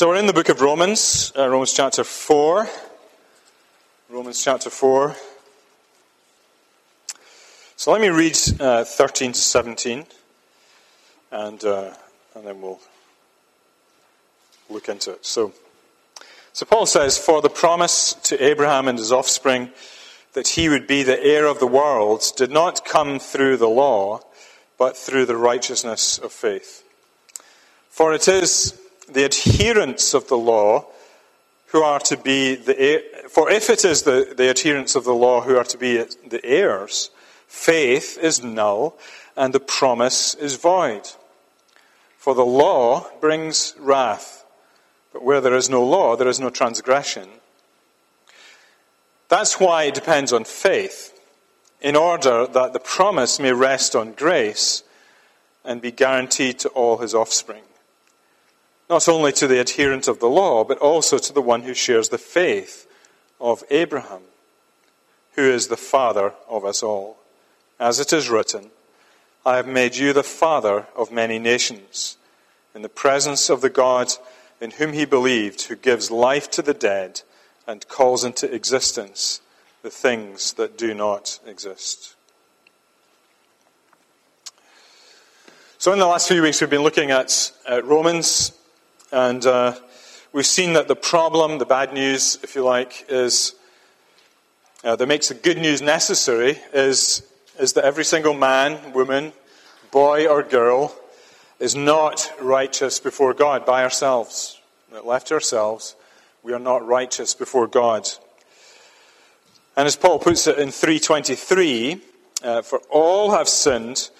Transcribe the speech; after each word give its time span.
So 0.00 0.08
we're 0.08 0.16
in 0.16 0.24
the 0.24 0.32
book 0.32 0.48
of 0.48 0.62
Romans, 0.62 1.30
uh, 1.36 1.46
Romans 1.46 1.74
chapter 1.74 2.04
4. 2.04 2.66
Romans 4.08 4.42
chapter 4.42 4.70
4. 4.70 5.14
So 7.76 7.92
let 7.92 8.00
me 8.00 8.08
read 8.08 8.34
uh, 8.58 8.84
13 8.84 9.32
to 9.32 9.38
17, 9.38 10.06
and, 11.30 11.62
uh, 11.62 11.92
and 12.34 12.46
then 12.46 12.62
we'll 12.62 12.80
look 14.70 14.88
into 14.88 15.10
it. 15.10 15.26
So, 15.26 15.52
so 16.54 16.64
Paul 16.64 16.86
says, 16.86 17.18
For 17.18 17.42
the 17.42 17.50
promise 17.50 18.14
to 18.22 18.42
Abraham 18.42 18.88
and 18.88 18.98
his 18.98 19.12
offspring 19.12 19.68
that 20.32 20.48
he 20.48 20.70
would 20.70 20.86
be 20.86 21.02
the 21.02 21.22
heir 21.22 21.44
of 21.44 21.60
the 21.60 21.66
world 21.66 22.24
did 22.38 22.50
not 22.50 22.86
come 22.86 23.18
through 23.18 23.58
the 23.58 23.68
law, 23.68 24.20
but 24.78 24.96
through 24.96 25.26
the 25.26 25.36
righteousness 25.36 26.16
of 26.16 26.32
faith. 26.32 26.84
For 27.90 28.14
it 28.14 28.28
is 28.28 28.79
the 29.12 29.24
adherents 29.24 30.14
of 30.14 30.28
the 30.28 30.36
law 30.36 30.86
who 31.66 31.82
are 31.82 32.00
to 32.00 32.16
be 32.16 32.56
the 32.56 33.04
for 33.28 33.50
if 33.50 33.70
it 33.70 33.84
is 33.84 34.02
the, 34.02 34.34
the 34.36 34.50
adherents 34.50 34.96
of 34.96 35.04
the 35.04 35.14
law 35.14 35.40
who 35.40 35.56
are 35.56 35.64
to 35.64 35.78
be 35.78 35.98
the 35.98 36.44
heirs, 36.44 37.10
faith 37.46 38.18
is 38.18 38.42
null 38.42 38.98
and 39.36 39.54
the 39.54 39.60
promise 39.60 40.34
is 40.34 40.56
void. 40.56 41.08
For 42.18 42.34
the 42.34 42.44
law 42.44 43.06
brings 43.20 43.74
wrath, 43.78 44.44
but 45.12 45.22
where 45.22 45.40
there 45.40 45.54
is 45.54 45.70
no 45.70 45.84
law, 45.84 46.16
there 46.16 46.28
is 46.28 46.40
no 46.40 46.50
transgression. 46.50 47.28
That's 49.28 49.60
why 49.60 49.84
it 49.84 49.94
depends 49.94 50.32
on 50.32 50.44
faith, 50.44 51.18
in 51.80 51.94
order 51.94 52.46
that 52.48 52.72
the 52.72 52.80
promise 52.80 53.38
may 53.38 53.52
rest 53.52 53.94
on 53.94 54.12
grace 54.12 54.82
and 55.64 55.80
be 55.80 55.92
guaranteed 55.92 56.58
to 56.58 56.68
all 56.70 56.98
his 56.98 57.14
offspring 57.14 57.62
not 58.90 59.08
only 59.08 59.30
to 59.30 59.46
the 59.46 59.60
adherent 59.60 60.08
of 60.08 60.18
the 60.18 60.28
law, 60.28 60.64
but 60.64 60.78
also 60.78 61.16
to 61.16 61.32
the 61.32 61.40
one 61.40 61.62
who 61.62 61.72
shares 61.72 62.08
the 62.08 62.18
faith 62.18 62.88
of 63.40 63.62
Abraham, 63.70 64.22
who 65.34 65.48
is 65.48 65.68
the 65.68 65.76
father 65.76 66.34
of 66.48 66.64
us 66.64 66.82
all. 66.82 67.16
As 67.78 68.00
it 68.00 68.12
is 68.12 68.28
written, 68.28 68.72
I 69.46 69.56
have 69.56 69.68
made 69.68 69.94
you 69.94 70.12
the 70.12 70.24
father 70.24 70.88
of 70.96 71.12
many 71.12 71.38
nations, 71.38 72.16
in 72.74 72.82
the 72.82 72.88
presence 72.88 73.48
of 73.48 73.60
the 73.60 73.70
God 73.70 74.12
in 74.60 74.72
whom 74.72 74.92
he 74.92 75.04
believed, 75.04 75.62
who 75.62 75.76
gives 75.76 76.10
life 76.10 76.50
to 76.50 76.60
the 76.60 76.74
dead 76.74 77.22
and 77.68 77.86
calls 77.88 78.24
into 78.24 78.52
existence 78.52 79.40
the 79.82 79.90
things 79.90 80.54
that 80.54 80.76
do 80.76 80.94
not 80.94 81.38
exist. 81.46 82.16
So, 85.78 85.92
in 85.92 85.98
the 85.98 86.06
last 86.06 86.28
few 86.28 86.42
weeks, 86.42 86.60
we've 86.60 86.68
been 86.68 86.82
looking 86.82 87.10
at, 87.10 87.52
at 87.66 87.86
Romans 87.86 88.52
and 89.12 89.44
uh, 89.44 89.74
we've 90.32 90.46
seen 90.46 90.74
that 90.74 90.86
the 90.86 90.96
problem, 90.96 91.58
the 91.58 91.66
bad 91.66 91.92
news, 91.92 92.38
if 92.42 92.54
you 92.54 92.62
like, 92.62 93.06
is 93.08 93.54
uh, 94.84 94.94
that 94.94 95.06
makes 95.06 95.28
the 95.28 95.34
good 95.34 95.58
news 95.58 95.82
necessary 95.82 96.58
is, 96.72 97.22
is 97.58 97.72
that 97.72 97.84
every 97.84 98.04
single 98.04 98.34
man, 98.34 98.92
woman, 98.92 99.32
boy, 99.90 100.28
or 100.28 100.42
girl 100.42 100.94
is 101.58 101.74
not 101.74 102.32
righteous 102.40 103.00
before 103.00 103.34
God 103.34 103.66
by 103.66 103.82
ourselves. 103.82 104.60
Left 105.04 105.28
to 105.28 105.34
ourselves, 105.34 105.96
we 106.42 106.52
are 106.52 106.58
not 106.58 106.86
righteous 106.86 107.34
before 107.34 107.66
God. 107.66 108.08
And 109.76 109.86
as 109.86 109.96
Paul 109.96 110.18
puts 110.18 110.46
it 110.46 110.58
in 110.58 110.70
323, 110.70 112.00
uh, 112.42 112.62
for 112.62 112.78
all 112.90 113.32
have 113.32 113.48
sinned 113.48 114.10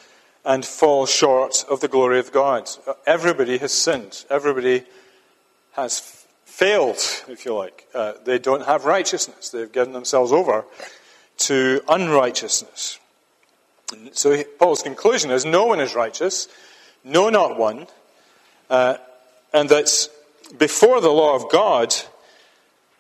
and 0.45 0.65
fall 0.65 1.07
short 1.07 1.65
of 1.69 1.81
the 1.81 1.89
glory 1.89 2.19
of 2.19 2.33
God. 2.33 2.69
Everybody 3.07 3.59
has 3.59 3.73
sinned. 3.73 4.25
Everybody 4.31 4.85
has 5.73 6.27
failed, 6.45 6.99
if 7.29 7.45
you 7.45 7.55
like. 7.55 7.87
Uh, 7.95 8.15
they 8.25 8.39
don't 8.39 8.65
have 8.67 8.85
righteousness. 8.85 9.51
They've 9.51 9.71
given 9.71 9.93
themselves 9.93 10.33
over 10.33 10.65
to 11.39 11.81
unrighteousness. 11.89 12.99
So 14.13 14.43
Paul's 14.59 14.83
conclusion 14.83 15.31
is 15.31 15.45
no 15.45 15.65
one 15.67 15.81
is 15.81 15.95
righteous, 15.95 16.49
no, 17.03 17.29
not 17.29 17.59
one, 17.59 17.87
uh, 18.69 18.99
and 19.53 19.69
that 19.69 20.09
before 20.59 21.01
the 21.01 21.11
law 21.11 21.35
of 21.35 21.51
God, 21.51 21.95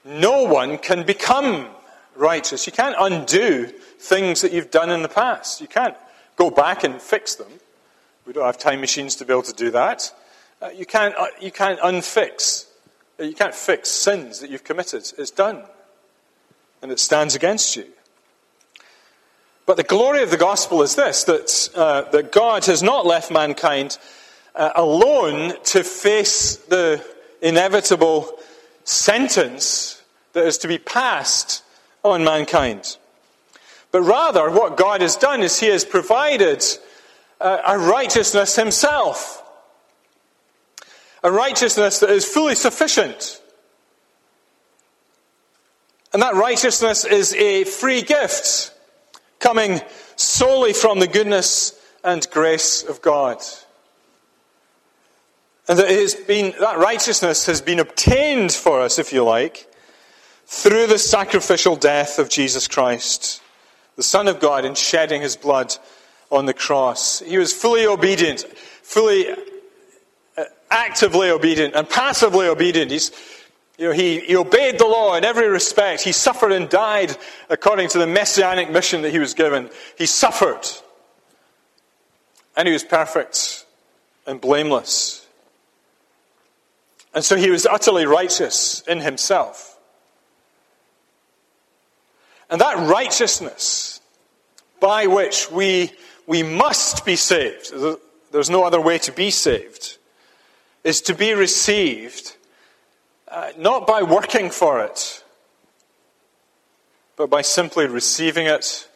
no 0.04 0.44
one 0.44 0.78
can 0.78 1.04
become 1.04 1.68
righteous. 2.16 2.66
You 2.66 2.72
can't 2.72 2.96
undo 2.98 3.66
things 3.98 4.40
that 4.40 4.52
you've 4.52 4.70
done 4.70 4.90
in 4.90 5.02
the 5.02 5.08
past. 5.08 5.60
You 5.60 5.68
can't 5.68 5.96
go 6.40 6.50
back 6.50 6.84
and 6.84 7.02
fix 7.02 7.34
them. 7.34 7.52
We 8.26 8.32
don't 8.32 8.46
have 8.46 8.56
time 8.56 8.80
machines 8.80 9.14
to 9.16 9.26
be 9.26 9.32
able 9.34 9.42
to 9.42 9.52
do 9.52 9.70
that. 9.72 10.10
Uh, 10.62 10.70
you, 10.70 10.86
can't, 10.86 11.14
uh, 11.18 11.26
you 11.38 11.50
can't 11.50 11.78
unfix. 11.80 12.66
Uh, 13.18 13.24
you 13.24 13.34
can't 13.34 13.54
fix 13.54 13.90
sins 13.90 14.40
that 14.40 14.48
you've 14.48 14.64
committed. 14.64 15.02
It's 15.18 15.30
done. 15.30 15.62
And 16.80 16.90
it 16.90 16.98
stands 16.98 17.34
against 17.34 17.76
you. 17.76 17.84
But 19.66 19.76
the 19.76 19.82
glory 19.82 20.22
of 20.22 20.30
the 20.30 20.38
gospel 20.38 20.82
is 20.82 20.94
this 20.96 21.24
that, 21.24 21.68
uh, 21.74 22.10
that 22.10 22.32
God 22.32 22.64
has 22.64 22.82
not 22.82 23.04
left 23.04 23.30
mankind 23.30 23.98
uh, 24.54 24.70
alone 24.74 25.52
to 25.64 25.84
face 25.84 26.56
the 26.56 27.04
inevitable 27.42 28.32
sentence 28.84 30.02
that 30.32 30.46
is 30.46 30.56
to 30.58 30.68
be 30.68 30.78
passed 30.78 31.62
on 32.02 32.24
mankind. 32.24 32.96
But 33.92 34.02
rather, 34.02 34.50
what 34.50 34.76
God 34.76 35.00
has 35.00 35.16
done 35.16 35.42
is 35.42 35.58
He 35.58 35.66
has 35.66 35.84
provided 35.84 36.64
uh, 37.40 37.58
a 37.66 37.78
righteousness 37.78 38.56
Himself. 38.56 39.42
A 41.22 41.30
righteousness 41.30 42.00
that 42.00 42.10
is 42.10 42.24
fully 42.24 42.54
sufficient. 42.54 43.40
And 46.12 46.22
that 46.22 46.34
righteousness 46.34 47.04
is 47.04 47.34
a 47.34 47.64
free 47.64 48.02
gift 48.02 48.72
coming 49.38 49.80
solely 50.16 50.72
from 50.72 50.98
the 50.98 51.06
goodness 51.06 51.78
and 52.02 52.26
grace 52.30 52.82
of 52.82 53.02
God. 53.02 53.38
And 55.68 55.78
that, 55.78 55.90
it 55.90 56.00
has 56.00 56.14
been, 56.14 56.54
that 56.60 56.78
righteousness 56.78 57.46
has 57.46 57.60
been 57.60 57.78
obtained 57.78 58.52
for 58.52 58.80
us, 58.80 58.98
if 58.98 59.12
you 59.12 59.22
like, 59.22 59.66
through 60.46 60.86
the 60.86 60.98
sacrificial 60.98 61.76
death 61.76 62.18
of 62.18 62.28
Jesus 62.28 62.66
Christ 62.66 63.40
the 64.00 64.04
Son 64.04 64.28
of 64.28 64.40
God, 64.40 64.64
in 64.64 64.74
shedding 64.74 65.20
his 65.20 65.36
blood 65.36 65.76
on 66.30 66.46
the 66.46 66.54
cross. 66.54 67.20
He 67.20 67.36
was 67.36 67.52
fully 67.52 67.86
obedient, 67.86 68.46
fully 68.80 69.30
uh, 69.30 70.44
actively 70.70 71.28
obedient, 71.28 71.74
and 71.74 71.86
passively 71.86 72.48
obedient. 72.48 72.90
He's, 72.90 73.10
you 73.76 73.88
know, 73.88 73.92
he, 73.92 74.20
he 74.20 74.36
obeyed 74.36 74.78
the 74.78 74.86
law 74.86 75.16
in 75.16 75.24
every 75.24 75.50
respect. 75.50 76.00
He 76.00 76.12
suffered 76.12 76.50
and 76.50 76.66
died 76.70 77.14
according 77.50 77.90
to 77.90 77.98
the 77.98 78.06
messianic 78.06 78.70
mission 78.70 79.02
that 79.02 79.10
he 79.10 79.18
was 79.18 79.34
given. 79.34 79.68
He 79.98 80.06
suffered. 80.06 80.66
And 82.56 82.66
he 82.66 82.72
was 82.72 82.84
perfect 82.84 83.66
and 84.26 84.40
blameless. 84.40 85.26
And 87.12 87.22
so 87.22 87.36
he 87.36 87.50
was 87.50 87.66
utterly 87.66 88.06
righteous 88.06 88.80
in 88.88 89.02
himself. 89.02 89.78
And 92.50 92.60
that 92.60 92.76
righteousness 92.88 94.00
by 94.80 95.06
which 95.06 95.50
we, 95.50 95.92
we 96.26 96.42
must 96.42 97.04
be 97.04 97.16
saved, 97.16 97.72
there's 98.32 98.50
no 98.50 98.64
other 98.64 98.80
way 98.80 98.98
to 98.98 99.12
be 99.12 99.30
saved, 99.30 99.98
is 100.82 101.00
to 101.02 101.14
be 101.14 101.32
received 101.32 102.36
uh, 103.28 103.52
not 103.56 103.86
by 103.86 104.02
working 104.02 104.50
for 104.50 104.82
it, 104.82 105.22
but 107.16 107.30
by 107.30 107.42
simply 107.42 107.86
receiving 107.86 108.46
it 108.46 108.88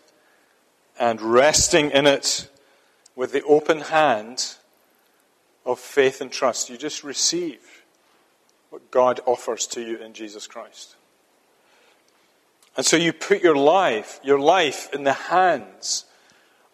and 0.99 1.21
resting 1.21 1.91
in 1.91 2.07
it 2.07 2.49
with 3.15 3.33
the 3.33 3.43
open 3.45 3.81
hand 3.81 4.57
of 5.65 5.79
faith 5.79 6.21
and 6.21 6.33
trust. 6.33 6.69
You 6.69 6.77
just 6.77 7.05
receive 7.05 7.85
what 8.71 8.91
God 8.91 9.21
offers 9.27 9.67
to 9.69 9.81
you 9.81 9.99
in 9.99 10.15
Jesus 10.15 10.49
Christ. 10.49 10.97
And 12.77 12.85
so 12.85 12.97
you 12.97 13.13
put 13.13 13.43
your 13.43 13.57
life, 13.57 14.21
your 14.25 14.41
life 14.41 14.93
in 14.93 15.05
the 15.05 15.13
hands 15.13 16.05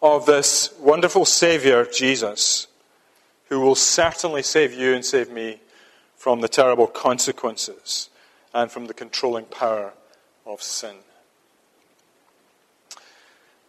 of 0.01 0.25
this 0.25 0.73
wonderful 0.79 1.25
Savior, 1.25 1.85
Jesus, 1.85 2.67
who 3.49 3.59
will 3.59 3.75
certainly 3.75 4.41
save 4.41 4.73
you 4.73 4.93
and 4.93 5.05
save 5.05 5.29
me 5.29 5.59
from 6.15 6.41
the 6.41 6.47
terrible 6.47 6.87
consequences 6.87 8.09
and 8.53 8.71
from 8.71 8.85
the 8.85 8.93
controlling 8.93 9.45
power 9.45 9.93
of 10.45 10.61
sin. 10.61 10.95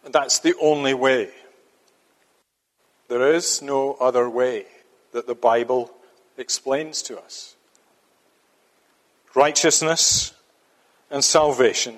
And 0.03 0.13
that's 0.13 0.39
the 0.39 0.55
only 0.59 0.93
way. 0.93 1.29
There 3.09 3.33
is 3.33 3.61
no 3.61 3.93
other 3.93 4.29
way 4.29 4.65
that 5.11 5.27
the 5.27 5.35
Bible 5.35 5.91
explains 6.37 7.03
to 7.03 7.19
us. 7.19 7.55
Righteousness 9.35 10.33
and 11.11 11.23
salvation 11.23 11.97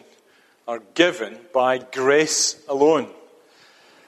are 0.68 0.82
given 0.94 1.38
by 1.54 1.78
grace 1.78 2.64
alone. 2.68 3.08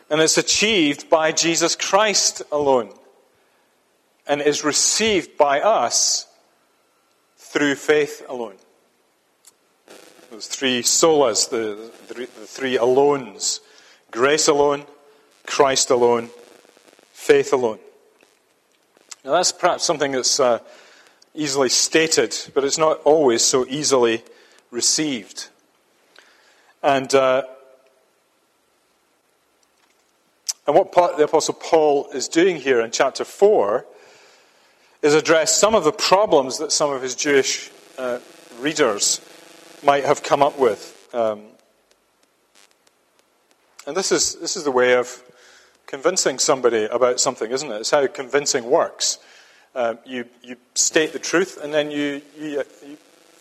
And 0.09 0.21
it's 0.21 0.37
achieved 0.37 1.09
by 1.09 1.31
Jesus 1.31 1.75
Christ 1.75 2.41
alone. 2.51 2.91
And 4.25 4.41
is 4.41 4.63
received 4.63 5.37
by 5.37 5.61
us 5.61 6.27
through 7.37 7.75
faith 7.75 8.23
alone. 8.27 8.55
Those 10.31 10.47
three 10.47 10.81
solas, 10.81 11.49
the, 11.49 11.91
the, 12.07 12.25
three 12.25 12.77
alones 12.77 13.61
grace 14.11 14.47
alone, 14.47 14.85
Christ 15.45 15.89
alone, 15.89 16.29
faith 17.11 17.53
alone. 17.53 17.79
Now, 19.23 19.31
that's 19.33 19.51
perhaps 19.51 19.83
something 19.83 20.11
that's 20.11 20.39
uh, 20.39 20.59
easily 21.33 21.69
stated, 21.69 22.35
but 22.53 22.63
it's 22.63 22.77
not 22.77 23.01
always 23.03 23.41
so 23.43 23.65
easily 23.67 24.23
received. 24.71 25.49
And, 26.83 27.13
uh, 27.13 27.43
and 30.65 30.75
what 30.75 30.91
the 30.91 31.23
Apostle 31.23 31.55
Paul 31.55 32.09
is 32.13 32.27
doing 32.27 32.57
here 32.57 32.81
in 32.81 32.91
chapter 32.91 33.25
4 33.25 33.85
is 35.01 35.13
address 35.13 35.59
some 35.59 35.75
of 35.75 35.83
the 35.83 35.91
problems 35.91 36.59
that 36.59 36.71
some 36.71 36.91
of 36.91 37.01
his 37.01 37.15
Jewish 37.15 37.71
uh, 37.97 38.19
readers 38.59 39.21
might 39.83 40.05
have 40.05 40.23
come 40.23 40.43
up 40.43 40.59
with. 40.59 41.09
Um, 41.13 41.43
and 43.85 43.95
this 43.95 44.11
is, 44.11 44.35
this 44.35 44.57
is 44.57 44.63
the 44.63 44.71
way 44.71 44.93
of 44.93 45.23
convincing 45.85 46.37
somebody 46.39 46.85
about 46.85 47.19
something, 47.19 47.49
isn't 47.51 47.71
it? 47.71 47.75
It's 47.77 47.91
how 47.91 48.05
convincing 48.07 48.65
works. 48.65 49.19
Uh, 49.73 49.95
you, 50.05 50.25
you 50.43 50.57
state 50.75 51.13
the 51.13 51.19
truth, 51.19 51.57
and 51.61 51.73
then 51.73 51.91
you, 51.91 52.21
you, 52.37 52.63
you 52.85 52.97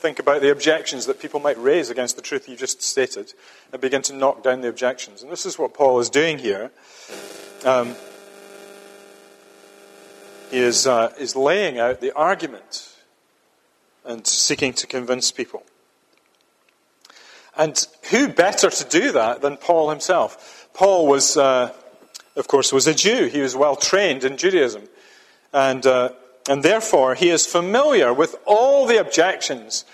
think 0.06 0.20
about 0.20 0.41
the 0.41 0.53
objections 0.53 1.06
that 1.06 1.19
people 1.19 1.41
might 1.41 1.61
raise 1.61 1.91
against 1.91 2.14
the 2.14 2.23
truth 2.23 2.49
you 2.49 2.55
just 2.55 2.81
stated 2.81 3.35
and 3.73 3.81
begin 3.81 4.03
to 4.03 4.14
knock 4.14 4.41
down 4.41 4.61
the 4.61 4.69
objections. 4.69 5.20
And 5.20 5.32
this 5.32 5.44
is 5.44 5.58
what 5.58 5.75
Paul 5.75 5.99
is 5.99 6.08
doing 6.08 6.38
here. 6.38 6.70
Um, 7.64 7.97
he 10.49 10.58
is, 10.58 10.87
uh, 10.87 11.12
is 11.19 11.35
laying 11.35 11.81
out 11.81 12.00
the 12.00 12.12
argument 12.12 12.94
and 14.05 14.25
seeking 14.25 14.73
to 14.75 14.87
convince 14.87 15.32
people. 15.32 15.64
And 17.56 17.85
who 18.11 18.29
better 18.29 18.70
to 18.70 18.85
do 18.85 19.11
that 19.11 19.41
than 19.41 19.56
Paul 19.56 19.91
himself? 19.91 20.69
Paul 20.73 21.09
was, 21.09 21.37
uh, 21.37 21.73
of 22.37 22.47
course, 22.47 22.73
was 22.73 22.87
a 22.87 22.94
Jew. 22.94 23.26
He 23.26 23.41
was 23.41 23.56
well 23.56 23.75
trained 23.75 24.23
in 24.23 24.37
Judaism. 24.37 24.85
And, 25.52 25.85
uh, 25.85 26.11
and 26.49 26.63
therefore, 26.63 27.15
he 27.15 27.31
is 27.31 27.47
familiar 27.47 28.13
with 28.13 28.37
all 28.47 28.87
the 28.87 29.01
objections 29.01 29.85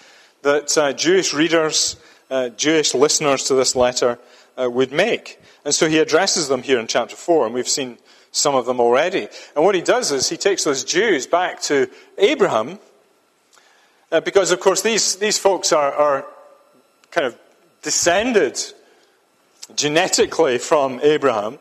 that 0.43 0.77
uh, 0.77 0.93
Jewish 0.93 1.33
readers, 1.33 1.97
uh, 2.31 2.51
Jewish 2.51 2.95
listeners 2.95 3.45
to 3.45 3.55
this 3.55 3.75
letter 3.75 4.19
uh, 4.61 4.69
would 4.71 4.93
make. 4.93 5.41
And 5.65 5.75
so 5.75 5.89
he 5.89 5.99
addresses 5.99 6.49
them 6.49 6.63
here 6.63 6.79
in 6.79 6.87
chapter 6.87 7.17
4, 7.17 7.47
and 7.47 7.55
we've 7.55 7.69
seen 7.69 7.99
some 8.33 8.55
of 8.55 8.67
them 8.67 8.81
already. 8.81 9.29
And 9.55 9.65
what 9.65 9.75
he 9.75 9.81
does 9.81 10.11
is 10.11 10.29
he 10.29 10.37
takes 10.37 10.65
those 10.65 10.85
Jews 10.85 11.27
back 11.27 11.61
to 11.63 11.89
Abraham, 12.19 12.79
uh, 14.11 14.21
because, 14.21 14.51
of 14.51 14.61
course, 14.61 14.83
these, 14.83 15.17
these 15.17 15.39
folks 15.39 15.73
are, 15.73 15.93
are 15.93 16.27
kind 17.11 17.27
of 17.27 17.39
descended 17.83 18.61
genetically 19.75 20.59
from 20.59 21.01
Abraham. 21.03 21.59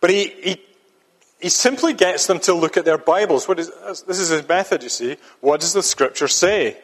But 0.00 0.10
he, 0.10 0.28
he, 0.42 0.60
he 1.44 1.50
simply 1.50 1.92
gets 1.92 2.26
them 2.26 2.40
to 2.40 2.54
look 2.54 2.78
at 2.78 2.86
their 2.86 2.96
Bibles. 2.96 3.46
This 3.46 4.18
is 4.18 4.30
his 4.30 4.48
method, 4.48 4.82
you 4.82 4.88
see. 4.88 5.18
What 5.42 5.60
does 5.60 5.74
the 5.74 5.82
Scripture 5.82 6.26
say? 6.26 6.78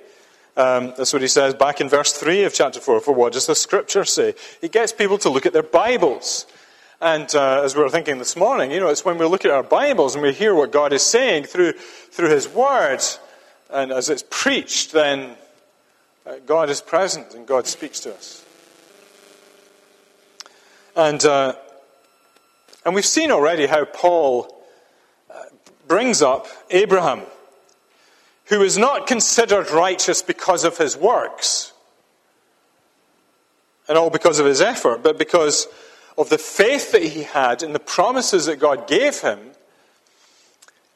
Um, 0.55 0.93
that's 0.99 1.15
what 1.15 1.23
he 1.23 1.29
says 1.29 1.55
back 1.55 1.81
in 1.81 1.89
verse 1.89 2.13
3 2.13 2.45
of 2.45 2.53
chapter 2.53 2.79
4. 2.79 3.01
For 3.01 3.15
what 3.15 3.33
does 3.33 3.47
the 3.47 3.55
Scripture 3.55 4.05
say? 4.05 4.35
He 4.61 4.69
gets 4.69 4.93
people 4.93 5.17
to 5.17 5.31
look 5.31 5.47
at 5.47 5.55
their 5.55 5.63
Bibles. 5.63 6.45
And 7.01 7.35
uh, 7.35 7.63
as 7.65 7.75
we 7.75 7.81
were 7.81 7.89
thinking 7.89 8.19
this 8.19 8.37
morning, 8.37 8.71
you 8.71 8.81
know, 8.81 8.89
it's 8.89 9.03
when 9.03 9.17
we 9.17 9.25
look 9.25 9.47
at 9.47 9.51
our 9.51 9.63
Bibles 9.63 10.15
and 10.15 10.23
we 10.23 10.35
hear 10.35 10.55
what 10.55 10.73
God 10.73 10.93
is 10.93 11.01
saying 11.01 11.45
through, 11.45 11.73
through 11.73 12.29
His 12.29 12.47
Word, 12.47 13.01
and 13.71 13.91
as 13.91 14.11
it's 14.11 14.25
preached, 14.29 14.93
then 14.93 15.37
uh, 16.27 16.35
God 16.45 16.69
is 16.69 16.83
present 16.83 17.33
and 17.33 17.47
God 17.47 17.67
speaks 17.67 17.99
to 18.01 18.13
us. 18.13 18.45
And, 20.95 21.25
uh, 21.25 21.55
and 22.85 22.95
we've 22.95 23.05
seen 23.05 23.31
already 23.31 23.67
how 23.67 23.85
Paul 23.85 24.65
uh, 25.31 25.43
brings 25.87 26.23
up 26.23 26.47
Abraham, 26.71 27.23
who 28.47 28.63
is 28.63 28.79
not 28.79 29.07
considered 29.07 29.71
righteous 29.71 30.23
because 30.23 30.65
of 30.65 30.79
his 30.79 30.97
works, 30.97 31.73
and 33.89 33.99
all 33.99 34.11
because 34.11 34.39
of 34.39 34.47
his 34.47 34.61
effort, 34.61 35.03
but 35.03 35.19
because 35.19 35.67
of 36.17 36.29
the 36.29 36.39
faith 36.39 36.93
that 36.93 37.03
he 37.03 37.23
had 37.23 37.63
in 37.63 37.73
the 37.73 37.81
promises 37.81 38.47
that 38.47 38.59
God 38.59 38.87
gave 38.87 39.21
him. 39.21 39.39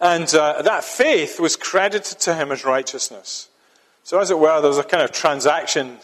And 0.01 0.33
uh, 0.35 0.63
that 0.63 0.85
faith 0.85 1.41
was 1.41 1.57
credited 1.57 2.21
to 2.21 2.35
him 2.35 2.53
as 2.53 2.65
righteousness. 2.65 3.49
So, 4.03 4.21
as 4.21 4.31
it 4.31 4.39
were, 4.39 4.61
there's 4.61 4.77
a 4.77 4.85
kind 4.85 5.03
of 5.03 5.13
transaction 5.13 5.99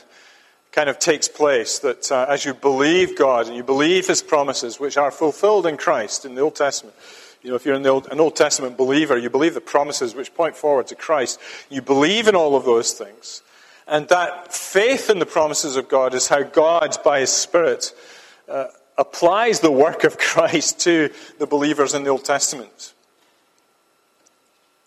kind 0.72 0.88
of 0.88 0.98
takes 0.98 1.28
place 1.28 1.80
that 1.80 2.12
uh, 2.12 2.26
as 2.28 2.44
you 2.44 2.54
believe 2.54 3.18
God 3.18 3.46
and 3.46 3.56
you 3.56 3.62
believe 3.62 4.06
His 4.06 4.22
promises, 4.22 4.78
which 4.78 4.96
are 4.96 5.10
fulfilled 5.10 5.66
in 5.66 5.76
Christ 5.76 6.24
in 6.24 6.34
the 6.34 6.42
Old 6.42 6.54
Testament, 6.54 6.94
you 7.42 7.50
know, 7.50 7.56
if 7.56 7.64
you're 7.64 7.86
Old, 7.88 8.08
an 8.08 8.20
Old 8.20 8.36
Testament 8.36 8.76
believer, 8.76 9.16
you 9.16 9.30
believe 9.30 9.54
the 9.54 9.60
promises 9.60 10.14
which 10.14 10.34
point 10.34 10.56
forward 10.56 10.86
to 10.88 10.94
Christ. 10.94 11.40
You 11.70 11.80
believe 11.80 12.28
in 12.28 12.36
all 12.36 12.54
of 12.54 12.64
those 12.64 12.92
things. 12.92 13.42
And 13.88 14.08
that 14.08 14.52
faith 14.52 15.10
in 15.10 15.18
the 15.18 15.26
promises 15.26 15.76
of 15.76 15.88
God 15.88 16.14
is 16.14 16.28
how 16.28 16.42
God, 16.42 16.96
by 17.02 17.20
His 17.20 17.32
Spirit, 17.32 17.92
uh, 18.48 18.66
applies 18.98 19.60
the 19.60 19.70
work 19.70 20.04
of 20.04 20.18
Christ 20.18 20.80
to 20.80 21.10
the 21.38 21.46
believers 21.46 21.94
in 21.94 22.04
the 22.04 22.10
Old 22.10 22.24
Testament. 22.24 22.92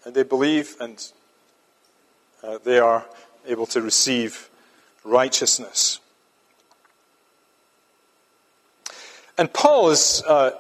And 0.06 0.14
they 0.14 0.24
believe 0.24 0.76
and 0.80 1.12
uh, 2.44 2.60
they 2.64 2.78
are 2.78 3.06
able 3.48 3.66
to 3.68 3.82
receive 3.82 4.50
righteousness. 5.04 6.00
And 9.38 9.52
Paul 9.52 9.90
is 9.90 10.24
uh, 10.28 10.52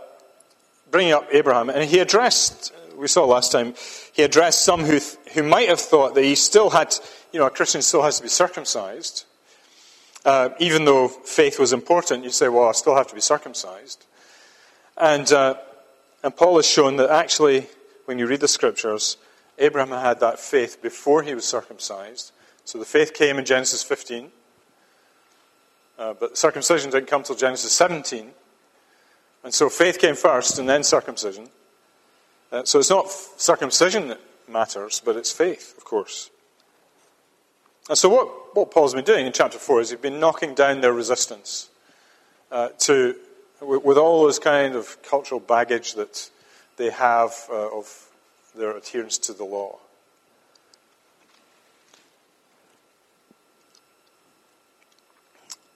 bringing 0.90 1.14
up 1.14 1.28
Abraham, 1.32 1.70
and 1.70 1.88
he 1.90 2.00
addressed, 2.00 2.74
we 2.96 3.08
saw 3.08 3.26
last 3.26 3.52
time, 3.52 3.76
he 4.14 4.24
addressed 4.24 4.64
some 4.64 4.82
who, 4.82 5.00
th- 5.00 5.18
who 5.34 5.44
might 5.44 5.70
have 5.70 5.80
thought 5.80 6.16
that 6.16 6.24
he 6.24 6.36
still 6.36 6.70
had, 6.70 6.96
you 7.32 7.40
know, 7.40 7.46
a 7.46 7.52
Christian 7.52 7.82
still 7.82 8.02
has 8.02 8.18
to 8.18 8.24
be 8.24 8.30
circumcised. 8.30 9.26
Uh, 10.26 10.50
even 10.60 10.86
though 10.86 11.08
faith 11.08 11.60
was 11.60 11.74
important, 11.74 12.24
you 12.24 12.30
say, 12.30 12.48
well, 12.48 12.70
I 12.70 12.72
still 12.72 12.96
have 12.96 13.08
to 13.08 13.16
be 13.16 13.22
circumcised. 13.22 14.06
And, 14.98 15.32
uh, 15.32 15.56
and 16.24 16.36
Paul 16.36 16.56
has 16.56 16.68
shown 16.68 16.96
that 16.98 17.10
actually, 17.10 17.68
when 18.06 18.20
you 18.20 18.26
read 18.26 18.40
the 18.40 18.48
scriptures, 18.48 19.18
Abraham 19.60 19.90
had 19.90 20.20
that 20.22 20.40
faith 20.40 20.82
before 20.82 21.24
he 21.24 21.36
was 21.36 21.46
circumcised. 21.46 22.32
So 22.66 22.80
the 22.80 22.86
faith 22.86 23.14
came 23.14 23.38
in 23.38 23.46
Genesis 23.46 23.84
15, 23.84 24.32
uh, 25.98 26.14
but 26.14 26.38
circumcision 26.38 26.90
didn't 26.92 27.08
come 27.08 27.24
till 27.24 27.36
Genesis 27.36 27.72
17. 27.74 28.32
And 29.44 29.54
so 29.54 29.70
faith 29.70 30.00
came 30.00 30.16
first 30.16 30.58
and 30.60 30.68
then 30.68 30.84
circumcision. 30.84 31.50
Uh, 32.52 32.64
so 32.64 32.80
it's 32.80 32.90
not 32.90 33.10
circumcision 33.10 34.08
that 34.08 34.20
matters, 34.48 35.02
but 35.04 35.16
it's 35.16 35.32
faith, 35.32 35.76
of 35.78 35.84
course. 35.84 36.30
And 37.90 37.98
so 37.98 38.10
what, 38.10 38.56
what 38.56 38.72
Paul's 38.72 38.94
been 38.94 39.04
doing 39.04 39.26
in 39.26 39.34
chapter 39.34 39.58
4 39.58 39.82
is 39.82 39.90
he's 39.90 40.00
been 40.00 40.20
knocking 40.20 40.54
down 40.54 40.82
their 40.82 40.94
resistance 40.94 41.70
uh, 42.52 42.70
to, 42.80 43.16
with, 43.60 43.84
with, 43.84 43.98
all 43.98 44.24
those 44.24 44.40
kind 44.40 44.76
of 44.76 45.02
cultural 45.04 45.40
baggage 45.40 45.96
that 45.96 46.30
they 46.78 46.92
have 46.92 47.34
uh, 47.50 47.78
of 47.78 48.08
their 48.56 48.78
adherence 48.78 49.18
to 49.18 49.34
the 49.34 49.44
law. 49.44 49.80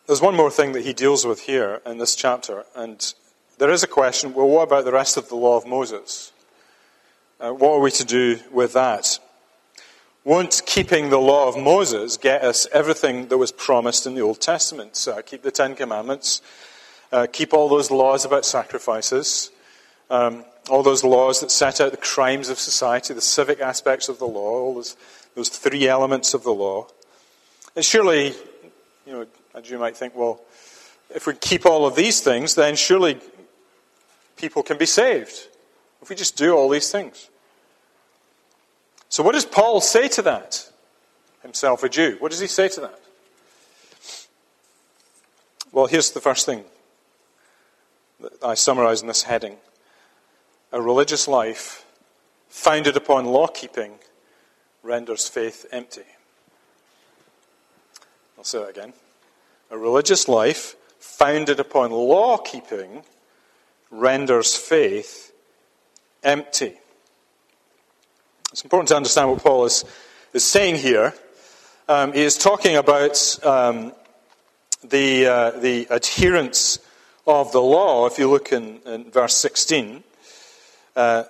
There's 0.07 0.21
one 0.21 0.37
more 0.37 0.49
thing 0.49 0.71
that 0.71 0.85
he 0.85 0.93
deals 0.93 1.25
with 1.25 1.41
here 1.41 1.81
in 1.85 1.97
this 1.97 2.15
chapter, 2.15 2.63
and 2.73 3.13
there 3.57 3.69
is 3.69 3.83
a 3.83 3.87
question 3.87 4.33
well, 4.33 4.47
what 4.47 4.63
about 4.63 4.85
the 4.85 4.91
rest 4.93 5.17
of 5.17 5.27
the 5.27 5.35
law 5.35 5.57
of 5.57 5.67
Moses? 5.67 6.31
Uh, 7.41 7.51
what 7.51 7.71
are 7.71 7.81
we 7.81 7.91
to 7.91 8.05
do 8.05 8.39
with 8.49 8.71
that? 8.71 9.19
Won't 10.23 10.61
keeping 10.65 11.09
the 11.09 11.19
law 11.19 11.49
of 11.49 11.61
Moses 11.61 12.15
get 12.15 12.41
us 12.41 12.67
everything 12.71 13.27
that 13.27 13.37
was 13.37 13.51
promised 13.51 14.07
in 14.07 14.15
the 14.15 14.21
Old 14.21 14.39
Testament? 14.39 15.05
Uh, 15.11 15.21
keep 15.23 15.41
the 15.41 15.51
Ten 15.51 15.75
Commandments, 15.75 16.41
uh, 17.11 17.27
keep 17.29 17.53
all 17.53 17.67
those 17.67 17.91
laws 17.91 18.23
about 18.23 18.45
sacrifices, 18.45 19.51
um, 20.09 20.45
all 20.69 20.83
those 20.83 21.03
laws 21.03 21.41
that 21.41 21.51
set 21.51 21.81
out 21.81 21.91
the 21.91 21.97
crimes 21.97 22.47
of 22.47 22.59
society, 22.59 23.13
the 23.13 23.19
civic 23.19 23.59
aspects 23.59 24.07
of 24.07 24.19
the 24.19 24.25
law, 24.25 24.67
all 24.67 24.75
those, 24.75 24.95
those 25.35 25.49
three 25.49 25.85
elements 25.85 26.33
of 26.33 26.43
the 26.43 26.53
law. 26.53 26.87
And 27.75 27.83
surely, 27.83 28.27
you 29.05 29.11
know, 29.11 29.27
as 29.55 29.69
you 29.69 29.77
might 29.77 29.97
think, 29.97 30.15
well, 30.15 30.41
if 31.13 31.25
we 31.25 31.33
keep 31.33 31.65
all 31.65 31.85
of 31.85 31.95
these 31.95 32.21
things, 32.21 32.55
then 32.55 32.75
surely 32.75 33.19
people 34.35 34.63
can 34.63 34.77
be 34.77 34.85
saved. 34.85 35.47
If 36.01 36.09
we 36.09 36.15
just 36.15 36.37
do 36.37 36.55
all 36.55 36.69
these 36.69 36.91
things. 36.91 37.29
So, 39.09 39.23
what 39.23 39.33
does 39.33 39.45
Paul 39.45 39.81
say 39.81 40.07
to 40.09 40.21
that? 40.23 40.69
Himself 41.41 41.83
a 41.83 41.89
Jew. 41.89 42.17
What 42.19 42.31
does 42.31 42.41
he 42.41 42.47
say 42.47 42.67
to 42.69 42.81
that? 42.81 42.99
Well, 45.71 45.85
here's 45.85 46.11
the 46.11 46.19
first 46.19 46.45
thing 46.45 46.65
that 48.19 48.43
I 48.43 48.53
summarize 48.55 49.01
in 49.01 49.07
this 49.07 49.23
heading 49.23 49.57
a 50.71 50.81
religious 50.81 51.27
life 51.27 51.85
founded 52.49 52.97
upon 52.97 53.25
law 53.25 53.47
keeping 53.47 53.93
renders 54.83 55.27
faith 55.27 55.65
empty. 55.71 56.01
I'll 58.37 58.43
say 58.43 58.59
that 58.59 58.69
again. 58.69 58.93
A 59.69 59.77
religious 59.77 60.29
life 60.29 60.75
founded 60.99 61.59
upon 61.59 61.91
law 61.91 62.37
keeping 62.37 63.03
renders 63.91 64.55
faith 64.55 65.33
empty. 66.23 66.73
It's 68.53 68.63
important 68.63 68.87
to 68.89 68.95
understand 68.95 69.29
what 69.29 69.43
Paul 69.43 69.65
is, 69.65 69.83
is 70.33 70.45
saying 70.45 70.77
here. 70.77 71.13
Um, 71.89 72.13
he 72.13 72.23
is 72.23 72.37
talking 72.37 72.77
about 72.77 73.37
um, 73.43 73.91
the, 74.83 75.25
uh, 75.25 75.51
the 75.51 75.87
adherence 75.89 76.79
of 77.25 77.51
the 77.51 77.61
law, 77.61 78.07
if 78.07 78.17
you 78.17 78.29
look 78.29 78.53
in, 78.53 78.79
in 78.85 79.11
verse 79.11 79.35
16, 79.35 80.01
uh, 80.95 81.23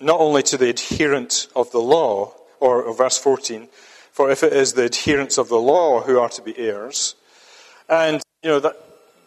not 0.00 0.20
only 0.20 0.44
to 0.44 0.56
the 0.56 0.70
adherent 0.70 1.48
of 1.56 1.72
the 1.72 1.80
law, 1.80 2.34
or, 2.60 2.82
or 2.82 2.94
verse 2.94 3.18
14, 3.18 3.68
for 4.12 4.30
if 4.30 4.44
it 4.44 4.52
is 4.52 4.74
the 4.74 4.84
adherents 4.84 5.38
of 5.38 5.48
the 5.48 5.60
law 5.60 6.02
who 6.02 6.20
are 6.20 6.28
to 6.28 6.42
be 6.42 6.56
heirs, 6.56 7.16
and 7.90 8.22
you 8.42 8.50
know 8.50 8.60
that 8.60 8.76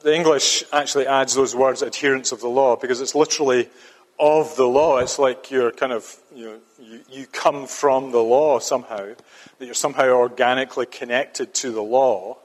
the 0.02 0.16
English 0.16 0.64
actually 0.72 1.06
adds 1.06 1.36
those 1.36 1.56
words 1.56 1.84
adherents 1.84 2.32
of 2.32 2.40
the 2.40 2.48
law 2.48 2.76
because 2.76 3.02
it's 3.02 3.14
literally 3.14 3.70
of 4.20 4.56
the 4.56 4.66
law. 4.66 4.98
It's 5.00 5.20
like 5.20 5.52
you're 5.52 5.72
kind 5.72 5.92
of 5.92 6.18
you 6.34 6.46
know 6.46 6.60
you, 6.80 7.02
you 7.10 7.28
come 7.28 7.68
from 7.68 8.12
the 8.12 8.24
law 8.24 8.60
somehow, 8.60 9.14
that 9.60 9.66
you're 9.66 9.74
somehow 9.74 10.10
organically 10.10 10.86
connected 10.86 11.54
to 11.56 11.72
the 11.72 11.84
law, 11.84 12.38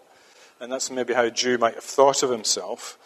and 0.60 0.70
that's 0.70 0.90
maybe 0.90 1.14
how 1.14 1.24
a 1.24 1.30
Jew 1.30 1.56
might 1.56 1.74
have 1.74 1.84
thought 1.84 2.22
of 2.22 2.30
himself. 2.30 2.98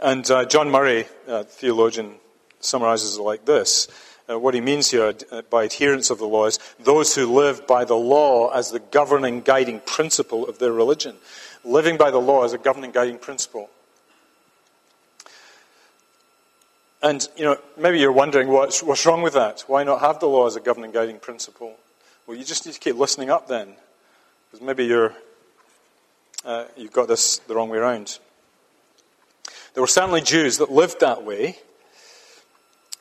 And 0.00 0.30
uh, 0.30 0.44
John 0.44 0.70
Murray, 0.70 1.06
uh, 1.26 1.42
theologian, 1.42 2.14
summarizes 2.60 3.16
it 3.16 3.22
like 3.22 3.44
this. 3.46 3.88
Uh, 4.30 4.38
what 4.38 4.54
he 4.54 4.60
means 4.60 4.90
here 4.90 5.14
uh, 5.32 5.42
by 5.50 5.64
adherents 5.64 6.10
of 6.10 6.18
the 6.18 6.26
law 6.26 6.46
is 6.46 6.58
those 6.78 7.14
who 7.14 7.26
live 7.26 7.66
by 7.66 7.84
the 7.84 7.96
law 7.96 8.50
as 8.50 8.70
the 8.70 8.78
governing, 8.78 9.40
guiding 9.40 9.80
principle 9.80 10.46
of 10.46 10.58
their 10.58 10.72
religion. 10.72 11.16
Living 11.68 11.98
by 11.98 12.10
the 12.10 12.18
law 12.18 12.44
as 12.44 12.54
a 12.54 12.58
governing, 12.58 12.92
guiding 12.92 13.18
principle. 13.18 13.68
And, 17.02 17.28
you 17.36 17.44
know, 17.44 17.58
maybe 17.76 18.00
you're 18.00 18.10
wondering 18.10 18.48
what's, 18.48 18.82
what's 18.82 19.04
wrong 19.04 19.20
with 19.20 19.34
that? 19.34 19.64
Why 19.66 19.84
not 19.84 20.00
have 20.00 20.18
the 20.18 20.26
law 20.26 20.46
as 20.46 20.56
a 20.56 20.60
governing, 20.60 20.92
guiding 20.92 21.18
principle? 21.18 21.76
Well, 22.26 22.38
you 22.38 22.44
just 22.44 22.64
need 22.64 22.72
to 22.72 22.80
keep 22.80 22.96
listening 22.96 23.28
up 23.28 23.48
then. 23.48 23.74
Because 24.50 24.66
maybe 24.66 24.86
you're, 24.86 25.14
uh, 26.42 26.64
you've 26.74 26.92
got 26.92 27.06
this 27.06 27.36
the 27.46 27.54
wrong 27.54 27.68
way 27.68 27.76
around. 27.76 28.18
There 29.74 29.82
were 29.82 29.86
certainly 29.86 30.22
Jews 30.22 30.56
that 30.56 30.72
lived 30.72 31.00
that 31.00 31.22
way. 31.22 31.58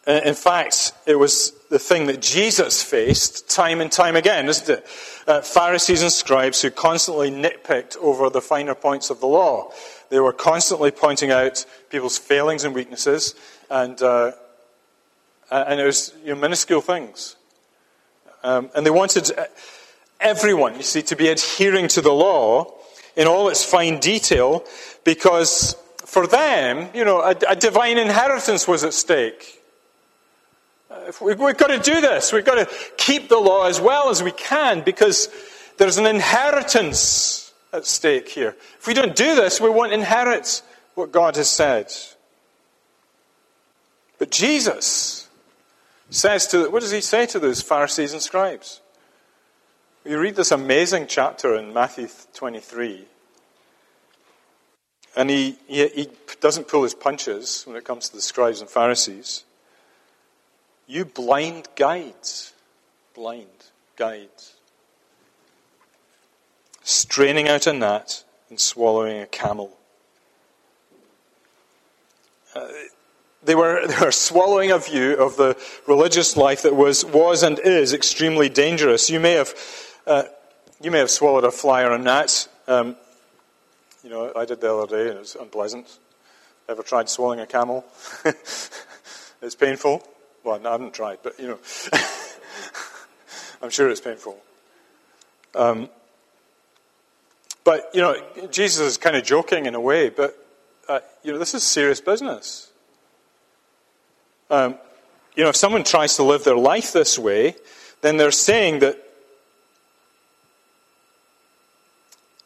In 0.06 0.36
fact, 0.36 0.92
it 1.06 1.16
was 1.16 1.54
the 1.70 1.80
thing 1.80 2.08
that 2.08 2.22
Jesus 2.22 2.82
faced 2.82 3.50
time 3.50 3.82
and 3.82 3.92
time 3.92 4.16
again, 4.16 4.48
isn't 4.48 4.80
it? 4.80 4.88
Uh, 5.28 5.42
Pharisees 5.42 6.02
and 6.02 6.12
scribes 6.12 6.62
who 6.62 6.72
constantly 6.72 7.30
nitpicked 7.30 7.98
over 7.98 8.30
the 8.30 8.42
finer 8.42 8.74
points 8.74 9.10
of 9.10 9.20
the 9.20 9.28
law. 9.28 9.72
They 10.10 10.20
were 10.20 10.34
constantly 10.34 10.92
pointing 10.92 11.32
out 11.32 11.66
people's 11.90 12.18
failings 12.18 12.64
and 12.64 12.74
weaknesses, 12.74 13.36
and, 13.70 14.02
uh, 14.02 14.32
and 15.52 15.80
it 15.80 15.86
was 15.86 16.14
you 16.24 16.34
know, 16.34 16.40
minuscule 16.40 16.82
things. 16.82 17.36
Um, 18.44 18.70
and 18.74 18.86
they 18.86 18.92
wanted 18.92 19.32
everyone, 20.22 20.76
you 20.76 20.84
see, 20.84 21.02
to 21.02 21.16
be 21.16 21.28
adhering 21.28 21.90
to 21.90 22.02
the 22.02 22.14
law 22.14 22.74
in 23.18 23.28
all 23.28 23.50
its 23.50 23.64
fine 23.64 24.00
detail 24.00 24.64
because 25.04 25.76
for 26.06 26.28
them, 26.28 26.90
you 26.94 27.04
know, 27.04 27.20
a, 27.20 27.36
a 27.50 27.56
divine 27.56 27.98
inheritance 27.98 28.68
was 28.68 28.84
at 28.86 28.94
stake. 28.94 29.57
Uh, 30.90 31.12
we, 31.22 31.34
we've 31.36 31.58
got 31.58 31.68
to 31.68 31.80
do 31.80 32.02
this. 32.02 32.32
We've 32.32 32.46
got 32.46 32.56
to 32.56 32.76
keep 32.98 33.30
the 33.30 33.38
law 33.38 33.68
as 33.68 33.80
well 33.80 34.10
as 34.10 34.24
we 34.24 34.32
can 34.32 34.82
because 34.82 35.30
there's 35.78 35.98
an 35.98 36.06
inheritance 36.06 37.54
at 37.74 37.86
stake 37.86 38.30
here. 38.30 38.56
If 38.80 38.88
we 38.88 38.94
don't 38.94 39.16
do 39.16 39.36
this, 39.36 39.60
we 39.60 39.70
won't 39.70 39.94
inherit 39.94 40.62
what 40.96 41.12
God 41.12 41.36
has 41.36 41.50
said. 41.50 41.92
But 44.18 44.32
Jesus 44.32 45.30
says 46.10 46.48
to, 46.48 46.70
what 46.70 46.82
does 46.82 46.92
he 46.92 47.02
say 47.02 47.26
to 47.28 47.40
those 47.40 47.62
Pharisees 47.62 48.14
and 48.14 48.22
scribes? 48.22 48.82
You 50.06 50.20
read 50.20 50.36
this 50.36 50.52
amazing 50.52 51.08
chapter 51.08 51.56
in 51.56 51.74
Matthew 51.74 52.08
23. 52.34 53.06
And 55.18 55.30
he, 55.30 55.58
he, 55.68 55.88
he 55.90 56.10
doesn't 56.40 56.68
pull 56.68 56.84
his 56.84 56.94
punches 56.94 57.64
when 57.68 57.76
it 57.76 57.84
comes 57.84 58.10
to 58.10 58.16
the 58.16 58.22
scribes 58.22 58.62
and 58.62 58.70
Pharisees. 58.70 59.44
You 60.88 61.04
blind 61.04 61.68
guides, 61.76 62.54
blind 63.14 63.50
guides, 63.98 64.54
straining 66.84 67.50
out 67.50 67.68
a 67.68 67.74
gnat 67.74 68.24
and 68.50 68.58
swallowing 68.58 69.20
a 69.20 69.26
camel. 69.26 69.78
Uh, 72.56 72.68
they 73.44 73.54
were, 73.54 73.86
they 73.88 74.00
were 74.00 74.14
swallowing 74.14 74.72
a 74.72 74.80
view 74.80 75.16
of 75.16 75.36
the 75.36 75.58
religious 75.88 76.38
life 76.38 76.62
that 76.62 76.76
was, 76.76 77.04
was 77.04 77.44
and 77.44 77.60
is 77.60 77.94
extremely 77.94 78.48
dangerous. 78.48 79.10
You 79.10 79.20
may 79.20 79.34
have, 79.34 79.54
uh, 80.08 80.24
you 80.82 80.90
may 80.90 81.00
have 81.00 81.12
swallowed 81.12 81.44
a 81.44 81.52
fly 81.52 81.84
or 81.84 81.92
a 81.92 82.00
gnat. 82.00 82.48
Um, 82.66 82.96
you 84.06 84.10
know, 84.10 84.32
I 84.38 84.46
did 84.46 84.62
the 84.62 84.74
other 84.74 84.88
day, 84.88 85.10
and 85.10 85.18
it 85.18 85.20
was 85.20 85.36
unpleasant. 85.36 86.00
Ever 86.70 86.82
tried 86.82 87.10
swallowing 87.10 87.42
a 87.42 87.46
camel? 87.46 87.86
it's 88.26 89.56
painful. 89.58 90.02
Well, 90.48 90.62
no, 90.62 90.70
I 90.70 90.72
haven't 90.72 90.94
tried, 90.94 91.20
but 91.24 91.38
you 91.42 91.48
know, 91.48 91.60
I'm 93.62 93.70
sure 93.70 93.90
it's 93.90 94.00
painful. 94.00 94.38
Um, 95.54 95.90
but 97.66 97.90
you 97.94 98.00
know, 98.00 98.16
Jesus 98.50 98.80
is 98.80 98.98
kind 98.98 99.18
of 99.18 99.26
joking 99.26 99.66
in 99.66 99.76
a 99.76 99.82
way, 99.82 100.08
but 100.08 100.42
uh, 100.88 101.02
you 101.22 101.34
know, 101.34 101.38
this 101.38 101.54
is 101.54 101.64
serious 101.64 102.00
business. 102.00 102.70
Um, 104.50 104.76
you 105.36 105.44
know, 105.44 105.50
if 105.50 105.58
someone 105.58 105.84
tries 105.84 106.16
to 106.16 106.24
live 106.24 106.46
their 106.46 106.56
life 106.56 106.94
this 106.94 107.20
way, 107.20 107.56
then 108.00 108.16
they're 108.16 108.32
saying 108.32 108.80
that 108.80 109.04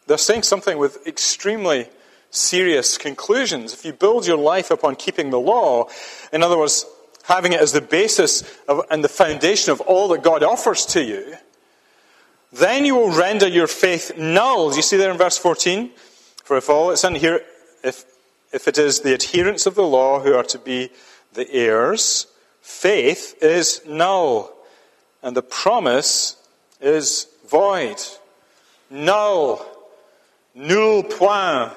They're 0.07 0.17
saying 0.17 0.43
something 0.43 0.77
with 0.77 1.05
extremely 1.07 1.87
serious 2.31 2.97
conclusions. 2.97 3.73
If 3.73 3.85
you 3.85 3.93
build 3.93 4.27
your 4.27 4.35
life 4.35 4.69
upon 4.71 4.95
keeping 4.95 5.29
the 5.29 5.39
law, 5.39 5.87
in 6.33 6.43
other 6.43 6.57
words, 6.57 6.85
having 7.23 7.53
it 7.53 7.61
as 7.61 7.71
the 7.71 7.81
basis 7.81 8.43
of, 8.67 8.85
and 8.89 9.03
the 9.03 9.09
foundation 9.09 9.71
of 9.71 9.81
all 9.81 10.07
that 10.09 10.23
God 10.23 10.43
offers 10.43 10.85
to 10.87 11.03
you, 11.03 11.35
then 12.51 12.85
you 12.85 12.95
will 12.95 13.17
render 13.17 13.47
your 13.47 13.67
faith 13.67 14.17
null. 14.17 14.75
You 14.75 14.81
see 14.81 14.97
there 14.97 15.11
in 15.11 15.17
verse 15.17 15.37
14? 15.37 15.91
For 16.43 16.57
if 16.57 16.69
all 16.69 16.91
it's 16.91 17.03
in 17.03 17.15
here, 17.15 17.41
if, 17.83 18.05
if 18.51 18.67
it 18.67 18.77
is 18.77 19.01
the 19.01 19.13
adherents 19.13 19.65
of 19.65 19.75
the 19.75 19.83
law 19.83 20.19
who 20.19 20.33
are 20.33 20.43
to 20.43 20.59
be 20.59 20.89
the 21.33 21.49
heirs, 21.51 22.27
faith 22.61 23.35
is 23.41 23.81
null, 23.87 24.53
and 25.23 25.35
the 25.35 25.41
promise 25.41 26.35
is 26.81 27.27
void. 27.49 27.97
Null. 28.89 29.65
Nul 30.53 31.03
point. 31.03 31.71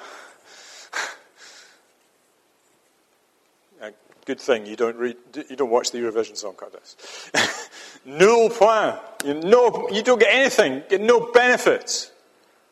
Good 4.24 4.40
thing 4.40 4.64
you 4.64 4.76
don't 4.76 4.96
read, 4.96 5.16
you 5.50 5.56
don't 5.56 5.70
watch 5.70 5.90
the 5.90 5.98
Eurovision 5.98 6.36
Song 6.36 6.54
Contest. 6.54 7.30
Nul 8.06 8.48
point. 8.48 8.96
You, 9.22 9.34
no, 9.34 9.88
you 9.90 10.02
don't 10.02 10.18
get 10.18 10.32
anything, 10.32 10.82
get 10.88 11.02
no 11.02 11.30
benefit 11.32 12.10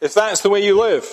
if 0.00 0.14
that's 0.14 0.40
the 0.40 0.48
way 0.48 0.64
you 0.64 0.80
live. 0.80 1.06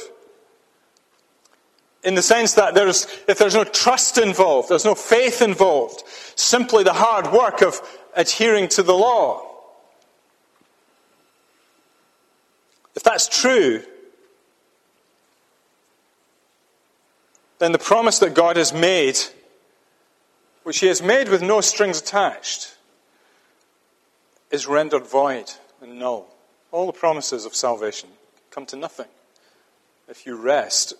In 2.03 2.15
the 2.15 2.21
sense 2.21 2.53
that 2.53 2.73
there's, 2.73 3.05
if 3.27 3.37
there's 3.37 3.55
no 3.55 3.65
trust 3.65 4.17
involved, 4.17 4.69
there's 4.69 4.85
no 4.85 4.95
faith 4.95 5.41
involved, 5.41 6.03
simply 6.35 6.83
the 6.83 6.93
hard 6.93 7.31
work 7.33 7.61
of 7.61 7.81
adhering 8.15 8.69
to 8.69 8.83
the 8.83 8.93
law. 8.93 9.45
If 12.95 13.03
that's 13.03 13.27
true, 13.27 13.83
then 17.59 17.73
the 17.73 17.79
promise 17.79 18.19
that 18.19 18.33
God 18.33 18.55
has 18.55 18.73
made, 18.73 19.19
which 20.69 20.81
He 20.81 20.85
has 20.85 21.01
made 21.01 21.29
with 21.29 21.41
no 21.41 21.61
strings 21.61 21.99
attached, 21.99 22.75
is 24.51 24.67
rendered 24.67 25.03
void 25.03 25.51
and 25.81 25.97
null. 25.97 26.27
All 26.71 26.85
the 26.85 26.93
promises 26.93 27.43
of 27.43 27.55
salvation 27.55 28.07
come 28.51 28.67
to 28.67 28.75
nothing 28.75 29.07
if 30.07 30.27
you 30.27 30.35
rest 30.35 30.93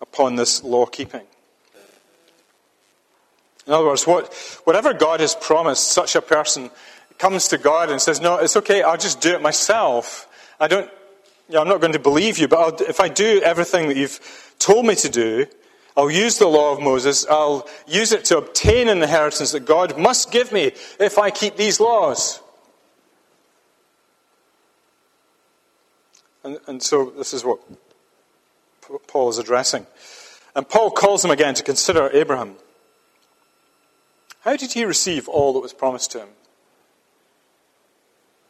upon 0.00 0.36
this 0.36 0.62
law 0.62 0.86
keeping. 0.86 1.26
In 3.66 3.72
other 3.72 3.86
words, 3.86 4.06
what, 4.06 4.32
whatever 4.62 4.94
God 4.94 5.18
has 5.18 5.34
promised, 5.34 5.90
such 5.90 6.14
a 6.14 6.22
person 6.22 6.70
comes 7.18 7.48
to 7.48 7.58
God 7.58 7.90
and 7.90 8.00
says, 8.00 8.20
No, 8.20 8.36
it's 8.36 8.56
okay, 8.58 8.80
I'll 8.80 8.96
just 8.96 9.20
do 9.20 9.34
it 9.34 9.42
myself. 9.42 10.28
I 10.60 10.68
don't, 10.68 10.88
you 11.48 11.56
know, 11.56 11.62
I'm 11.62 11.68
not 11.68 11.80
going 11.80 11.94
to 11.94 11.98
believe 11.98 12.38
you, 12.38 12.46
but 12.46 12.60
I'll, 12.60 12.88
if 12.88 13.00
I 13.00 13.08
do 13.08 13.40
everything 13.42 13.88
that 13.88 13.96
you've 13.96 14.54
told 14.60 14.86
me 14.86 14.94
to 14.94 15.08
do, 15.08 15.46
I'll 15.98 16.12
use 16.12 16.38
the 16.38 16.46
law 16.46 16.72
of 16.72 16.80
Moses. 16.80 17.26
I'll 17.28 17.68
use 17.88 18.12
it 18.12 18.26
to 18.26 18.38
obtain 18.38 18.88
an 18.88 19.02
inheritance 19.02 19.50
that 19.50 19.66
God 19.66 19.98
must 19.98 20.30
give 20.30 20.52
me 20.52 20.70
if 21.00 21.18
I 21.18 21.32
keep 21.32 21.56
these 21.56 21.80
laws. 21.80 22.40
And, 26.44 26.60
and 26.68 26.80
so 26.80 27.10
this 27.10 27.34
is 27.34 27.44
what 27.44 27.58
Paul 29.08 29.28
is 29.30 29.38
addressing. 29.38 29.88
And 30.54 30.68
Paul 30.68 30.92
calls 30.92 31.22
them 31.22 31.32
again 31.32 31.54
to 31.54 31.64
consider 31.64 32.08
Abraham. 32.12 32.54
How 34.42 34.54
did 34.54 34.74
he 34.74 34.84
receive 34.84 35.28
all 35.28 35.52
that 35.54 35.60
was 35.60 35.72
promised 35.72 36.12
to 36.12 36.20
him? 36.20 36.28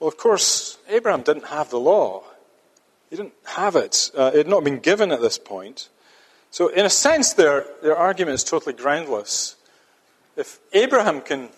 Well, 0.00 0.09
of 0.09 0.19
course, 0.19 0.76
Abraham 0.90 1.23
didn't 1.23 1.47
have 1.47 1.71
the 1.71 1.81
law. 1.81 2.25
He 3.09 3.17
didn't 3.17 3.33
have 3.45 3.75
it. 3.75 4.11
Uh, 4.14 4.33
it 4.35 4.37
had 4.37 4.49
not 4.49 4.64
been 4.64 4.81
given 4.81 5.11
at 5.11 5.23
this 5.23 5.38
point. 5.38 5.88
So, 6.50 6.69
in 6.69 6.87
a 6.87 6.90
sense, 6.90 7.35
their, 7.35 7.67
their 7.83 7.97
argument 7.97 8.35
is 8.35 8.45
totally 8.45 8.75
groundless. 8.75 9.57
If 10.37 10.59
Abraham 10.73 11.21
can 11.21 11.50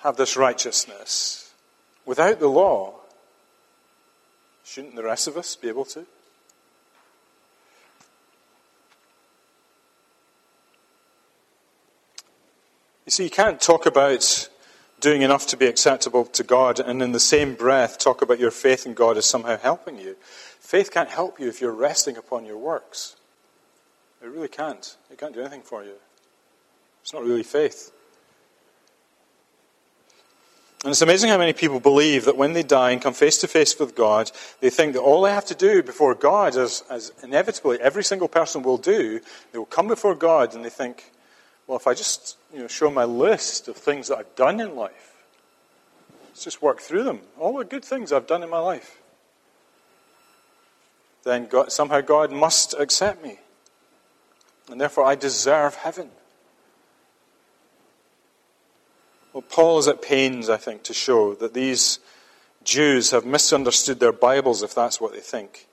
have 0.00 0.16
this 0.16 0.36
righteousness 0.36 1.52
without 2.04 2.40
the 2.40 2.48
law, 2.48 2.94
shouldn't 4.64 4.96
the 4.96 5.02
rest 5.02 5.26
of 5.26 5.36
us 5.36 5.56
be 5.56 5.68
able 5.68 5.86
to? 5.86 6.06
You 13.06 13.10
see, 13.10 13.24
you 13.24 13.30
can't 13.30 13.60
talk 13.60 13.86
about 13.86 14.48
doing 15.00 15.22
enough 15.22 15.46
to 15.48 15.56
be 15.56 15.66
acceptable 15.66 16.24
to 16.24 16.42
God 16.42 16.80
and 16.80 17.02
in 17.02 17.12
the 17.12 17.20
same 17.20 17.54
breath 17.54 17.98
talk 17.98 18.22
about 18.22 18.38
your 18.38 18.50
faith 18.50 18.86
in 18.86 18.94
God 18.94 19.18
as 19.18 19.26
somehow 19.26 19.58
helping 19.58 19.98
you. 19.98 20.16
Faith 20.58 20.90
can't 20.90 21.10
help 21.10 21.38
you 21.38 21.48
if 21.48 21.60
you're 21.60 21.72
resting 21.72 22.16
upon 22.16 22.46
your 22.46 22.56
works. 22.56 23.16
It 24.24 24.30
really 24.30 24.48
can't. 24.48 24.96
It 25.10 25.18
can't 25.18 25.34
do 25.34 25.40
anything 25.40 25.60
for 25.60 25.84
you. 25.84 25.96
It's 27.02 27.12
not 27.12 27.24
really 27.24 27.42
faith. 27.42 27.92
And 30.82 30.90
it's 30.90 31.02
amazing 31.02 31.28
how 31.28 31.36
many 31.36 31.52
people 31.52 31.78
believe 31.78 32.24
that 32.24 32.36
when 32.36 32.54
they 32.54 32.62
die 32.62 32.92
and 32.92 33.02
come 33.02 33.12
face 33.12 33.38
to 33.38 33.48
face 33.48 33.78
with 33.78 33.94
God, 33.94 34.30
they 34.60 34.70
think 34.70 34.94
that 34.94 35.00
all 35.00 35.22
they 35.22 35.30
have 35.30 35.44
to 35.46 35.54
do 35.54 35.82
before 35.82 36.14
God, 36.14 36.56
as, 36.56 36.84
as 36.88 37.12
inevitably 37.22 37.78
every 37.80 38.02
single 38.02 38.28
person 38.28 38.62
will 38.62 38.78
do, 38.78 39.20
they 39.52 39.58
will 39.58 39.66
come 39.66 39.88
before 39.88 40.14
God 40.14 40.54
and 40.54 40.64
they 40.64 40.70
think, 40.70 41.12
well, 41.66 41.76
if 41.76 41.86
I 41.86 41.92
just 41.92 42.38
you 42.52 42.60
know, 42.60 42.66
show 42.66 42.90
my 42.90 43.04
list 43.04 43.68
of 43.68 43.76
things 43.76 44.08
that 44.08 44.16
I've 44.16 44.34
done 44.36 44.58
in 44.58 44.74
life, 44.74 45.16
let's 46.28 46.44
just 46.44 46.62
work 46.62 46.80
through 46.80 47.04
them, 47.04 47.20
all 47.38 47.58
the 47.58 47.64
good 47.64 47.84
things 47.84 48.10
I've 48.10 48.26
done 48.26 48.42
in 48.42 48.48
my 48.48 48.58
life, 48.58 49.02
then 51.24 51.46
God, 51.46 51.72
somehow 51.72 52.00
God 52.00 52.32
must 52.32 52.74
accept 52.74 53.22
me. 53.22 53.38
And 54.70 54.80
therefore 54.80 55.04
I 55.04 55.14
deserve 55.14 55.74
heaven. 55.76 56.10
Well, 59.32 59.42
Paul 59.42 59.78
is 59.78 59.88
at 59.88 60.00
pains, 60.00 60.48
I 60.48 60.56
think, 60.56 60.84
to 60.84 60.94
show 60.94 61.34
that 61.34 61.54
these 61.54 61.98
Jews 62.62 63.10
have 63.10 63.26
misunderstood 63.26 64.00
their 64.00 64.12
Bibles 64.12 64.62
if 64.62 64.74
that's 64.74 65.00
what 65.00 65.12
they 65.12 65.20
think. 65.20 65.66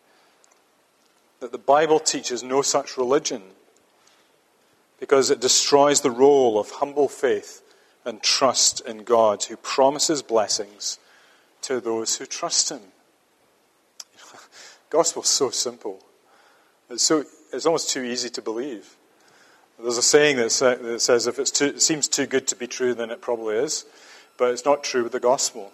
That 1.40 1.52
the 1.52 1.58
Bible 1.58 2.00
teaches 2.00 2.44
no 2.44 2.62
such 2.62 2.98
religion 2.98 3.44
because 5.00 5.30
it 5.30 5.40
destroys 5.40 6.02
the 6.02 6.12
role 6.12 6.60
of 6.60 6.70
humble 6.70 7.08
faith 7.08 7.62
and 8.06 8.22
trust 8.22 8.82
in 8.82 9.04
God 9.04 9.44
who 9.44 9.58
promises 9.58 10.22
blessings 10.22 11.00
to 11.62 11.80
those 11.80 12.18
who 12.18 12.26
trust 12.26 12.70
Him. 12.70 12.82
Gospel's 14.90 15.30
so 15.30 15.50
simple. 15.50 16.04
It's, 16.92 17.04
so, 17.04 17.24
it's 17.54 17.66
almost 17.66 17.90
too 17.90 18.04
easy 18.04 18.30
to 18.30 18.42
believe. 18.42 18.96
There's 19.82 19.98
a 19.98 20.04
saying 20.04 20.36
that, 20.38 20.52
says 20.52 21.26
if 21.26 21.54
too, 21.54 21.66
it 21.66 21.82
seems 21.82 22.08
too 22.08 22.28
good 22.28 22.48
to 22.50 22.56
be 22.56 22.68
true, 22.68 22.94
then 22.94 23.10
it 23.10 23.22
probably 23.22 23.56
is. 23.56 23.86
But 24.38 24.52
it's 24.52 24.66
not 24.66 24.84
true 24.84 25.04
with 25.04 25.12
the 25.12 25.20
gospel. 25.20 25.72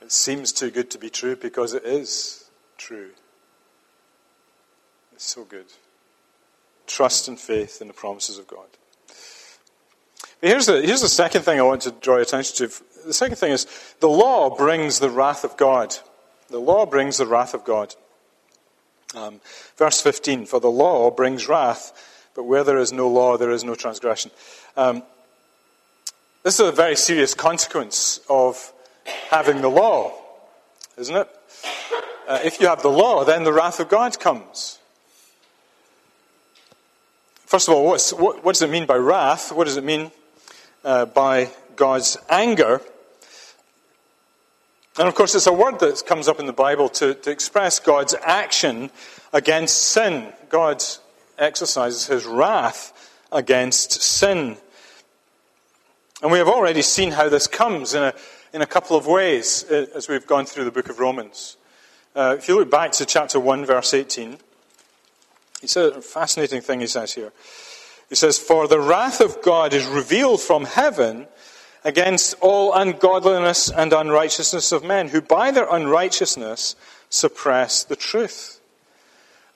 It 0.00 0.12
seems 0.12 0.52
too 0.52 0.70
good 0.70 0.90
to 0.92 0.98
be 0.98 1.10
true 1.10 1.34
because 1.34 1.74
it 1.74 1.84
is 1.84 2.48
true. 2.76 3.10
It's 5.12 5.24
so 5.24 5.44
good 5.44 5.66
trust 6.86 7.28
and 7.28 7.38
faith 7.38 7.80
in 7.80 7.86
the 7.86 7.94
promises 7.94 8.38
of 8.38 8.48
God. 8.48 8.66
But 10.40 10.50
here's 10.50 10.66
the, 10.66 10.80
here's 10.80 11.02
the 11.02 11.08
second 11.08 11.42
thing 11.42 11.60
I 11.60 11.62
want 11.62 11.82
to 11.82 11.90
draw 11.90 12.14
your 12.14 12.22
attention 12.22 12.68
to. 12.68 12.82
The 13.06 13.12
second 13.12 13.36
thing 13.36 13.52
is 13.52 13.66
the 14.00 14.08
law 14.08 14.54
brings 14.56 14.98
the 14.98 15.10
wrath 15.10 15.44
of 15.44 15.56
God. 15.56 15.96
The 16.48 16.58
law 16.58 16.86
brings 16.86 17.18
the 17.18 17.26
wrath 17.26 17.54
of 17.54 17.64
God. 17.64 17.94
Um, 19.14 19.40
verse 19.76 20.00
15 20.00 20.46
For 20.46 20.60
the 20.60 20.70
law 20.70 21.10
brings 21.10 21.48
wrath, 21.48 21.92
but 22.34 22.44
where 22.44 22.64
there 22.64 22.78
is 22.78 22.92
no 22.92 23.08
law, 23.08 23.36
there 23.36 23.50
is 23.50 23.64
no 23.64 23.74
transgression. 23.74 24.30
Um, 24.76 25.02
this 26.42 26.60
is 26.60 26.68
a 26.68 26.72
very 26.72 26.96
serious 26.96 27.34
consequence 27.34 28.20
of 28.28 28.72
having 29.30 29.60
the 29.60 29.68
law, 29.68 30.12
isn't 30.96 31.16
it? 31.16 31.28
Uh, 32.28 32.40
if 32.44 32.60
you 32.60 32.66
have 32.66 32.82
the 32.82 32.90
law, 32.90 33.24
then 33.24 33.44
the 33.44 33.52
wrath 33.52 33.80
of 33.80 33.88
God 33.88 34.18
comes. 34.20 34.78
First 37.46 37.68
of 37.68 37.74
all, 37.74 37.86
what, 37.86 38.44
what, 38.44 38.52
does 38.52 38.60
it 38.60 38.68
mean 38.68 38.84
by 38.84 38.96
wrath? 38.96 39.50
What 39.52 39.64
does 39.64 39.78
it 39.78 39.84
mean 39.84 40.10
uh, 40.84 41.06
by 41.06 41.50
God's 41.76 42.18
anger? 42.28 42.82
And 44.98 45.06
of 45.06 45.14
course, 45.14 45.36
it's 45.36 45.46
a 45.46 45.52
word 45.52 45.78
that 45.78 46.02
comes 46.06 46.26
up 46.26 46.40
in 46.40 46.46
the 46.46 46.52
Bible 46.52 46.88
to, 46.88 47.14
to 47.14 47.30
express 47.30 47.78
God's 47.78 48.16
action 48.20 48.90
against 49.32 49.78
sin. 49.78 50.32
God 50.48 50.82
exercises 51.38 52.06
his 52.08 52.26
wrath 52.26 52.92
against 53.30 54.02
sin. 54.02 54.56
And 56.20 56.32
we 56.32 56.38
have 56.38 56.48
already 56.48 56.82
seen 56.82 57.12
how 57.12 57.28
this 57.28 57.46
comes 57.46 57.94
in 57.94 58.02
a, 58.02 58.14
in 58.52 58.60
a 58.60 58.66
couple 58.66 58.96
of 58.96 59.06
ways 59.06 59.64
uh, 59.70 59.86
as 59.94 60.08
we've 60.08 60.26
gone 60.26 60.46
through 60.46 60.64
the 60.64 60.72
book 60.72 60.88
of 60.88 60.98
Romans. 60.98 61.56
Uh, 62.16 62.34
if 62.36 62.48
you 62.48 62.58
look 62.58 62.68
back 62.68 62.90
to 62.92 63.06
chapter 63.06 63.38
1, 63.38 63.66
verse 63.66 63.94
18. 63.94 64.36
He 65.60 65.68
says 65.68 65.92
a 65.92 66.02
fascinating 66.02 66.60
thing 66.60 66.80
he 66.80 66.88
says 66.88 67.14
here. 67.14 67.32
He 68.08 68.16
says, 68.16 68.36
For 68.36 68.66
the 68.66 68.80
wrath 68.80 69.20
of 69.20 69.42
God 69.42 69.74
is 69.74 69.86
revealed 69.86 70.40
from 70.40 70.64
heaven 70.64 71.28
against 71.84 72.34
all 72.40 72.74
ungodliness 72.74 73.70
and 73.70 73.92
unrighteousness 73.92 74.72
of 74.72 74.84
men, 74.84 75.08
who 75.08 75.20
by 75.20 75.50
their 75.50 75.68
unrighteousness 75.70 76.76
suppress 77.10 77.84
the 77.84 77.96
truth. 77.96 78.60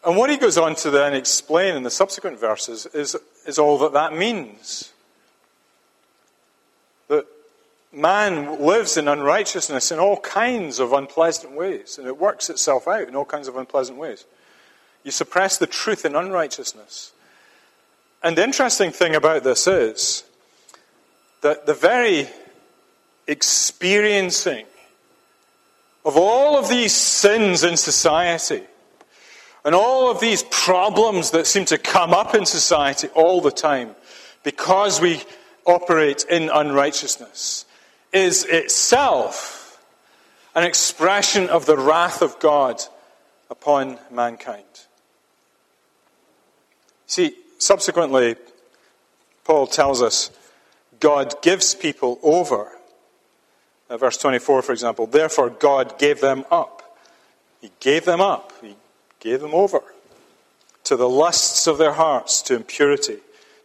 And 0.04 0.16
what 0.16 0.30
he 0.30 0.36
goes 0.36 0.58
on 0.58 0.74
to 0.76 0.90
then 0.90 1.14
explain 1.14 1.76
in 1.76 1.82
the 1.82 1.90
subsequent 1.90 2.38
verses 2.38 2.86
is, 2.86 3.16
is 3.46 3.58
all 3.58 3.78
that 3.78 3.92
that 3.92 4.14
means. 4.14 4.92
That 7.08 7.26
man 7.92 8.60
lives 8.60 8.96
in 8.96 9.06
unrighteousness 9.06 9.92
in 9.92 9.98
all 9.98 10.18
kinds 10.18 10.80
of 10.80 10.92
unpleasant 10.92 11.52
ways, 11.52 11.98
and 11.98 12.06
it 12.06 12.18
works 12.18 12.50
itself 12.50 12.88
out 12.88 13.06
in 13.06 13.14
all 13.14 13.24
kinds 13.24 13.48
of 13.48 13.56
unpleasant 13.56 13.98
ways. 13.98 14.24
You 15.04 15.10
suppress 15.10 15.58
the 15.58 15.66
truth 15.66 16.04
in 16.04 16.16
unrighteousness. 16.16 17.12
And 18.22 18.36
the 18.36 18.44
interesting 18.44 18.90
thing 18.92 19.14
about 19.14 19.42
this 19.42 19.66
is 19.66 20.24
that 21.42 21.66
the 21.66 21.74
very 21.74 22.28
experiencing 23.26 24.64
of 26.04 26.16
all 26.16 26.58
of 26.58 26.68
these 26.68 26.92
sins 26.92 27.62
in 27.62 27.76
society 27.76 28.62
and 29.64 29.74
all 29.74 30.10
of 30.10 30.18
these 30.20 30.42
problems 30.44 31.30
that 31.30 31.46
seem 31.46 31.64
to 31.66 31.78
come 31.78 32.12
up 32.12 32.34
in 32.34 32.46
society 32.46 33.08
all 33.08 33.40
the 33.40 33.50
time 33.50 33.94
because 34.42 35.00
we 35.00 35.22
operate 35.66 36.24
in 36.28 36.48
unrighteousness 36.48 37.64
is 38.12 38.44
itself 38.44 39.80
an 40.54 40.64
expression 40.64 41.48
of 41.48 41.66
the 41.66 41.76
wrath 41.76 42.22
of 42.22 42.38
God 42.40 42.82
upon 43.48 43.98
mankind. 44.10 44.64
See, 47.06 47.34
subsequently, 47.58 48.36
Paul 49.44 49.66
tells 49.66 50.02
us 50.02 50.30
God 51.02 51.42
gives 51.42 51.74
people 51.74 52.20
over. 52.22 52.70
Uh, 53.90 53.96
verse 53.96 54.16
24, 54.16 54.62
for 54.62 54.72
example, 54.72 55.06
therefore 55.06 55.50
God 55.50 55.98
gave 55.98 56.20
them 56.20 56.44
up. 56.48 56.96
He 57.60 57.72
gave 57.80 58.04
them 58.04 58.20
up. 58.20 58.52
He 58.62 58.76
gave 59.18 59.40
them 59.40 59.52
over 59.52 59.82
to 60.84 60.96
the 60.96 61.08
lusts 61.08 61.66
of 61.66 61.78
their 61.78 61.92
hearts, 61.92 62.40
to 62.42 62.54
impurity, 62.54 63.18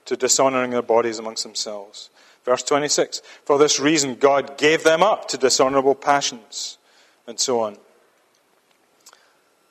to 0.05 0.17
dishonoring 0.17 0.71
their 0.71 0.81
bodies 0.81 1.19
amongst 1.19 1.43
themselves. 1.43 2.09
Verse 2.43 2.63
26, 2.63 3.21
for 3.45 3.59
this 3.59 3.79
reason 3.79 4.15
God 4.15 4.57
gave 4.57 4.83
them 4.83 5.03
up 5.03 5.27
to 5.27 5.37
dishonorable 5.37 5.95
passions, 5.95 6.79
and 7.27 7.39
so 7.39 7.59
on. 7.59 7.77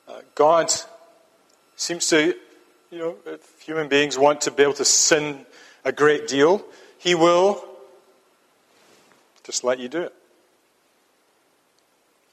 Uh, 0.07 0.21
God 0.35 0.71
seems 1.75 2.07
to 2.09 2.33
you 2.91 2.97
know, 2.99 3.15
if 3.25 3.59
human 3.59 3.89
beings 3.89 4.17
want 4.17 4.39
to 4.41 4.51
be 4.51 4.63
able 4.63 4.73
to 4.73 4.85
sin 4.85 5.45
a 5.83 5.91
great 5.91 6.29
deal, 6.29 6.65
He 6.97 7.15
will 7.15 7.63
just 9.43 9.63
let 9.63 9.79
you 9.79 9.87
do 9.87 10.01
it. 10.01 10.13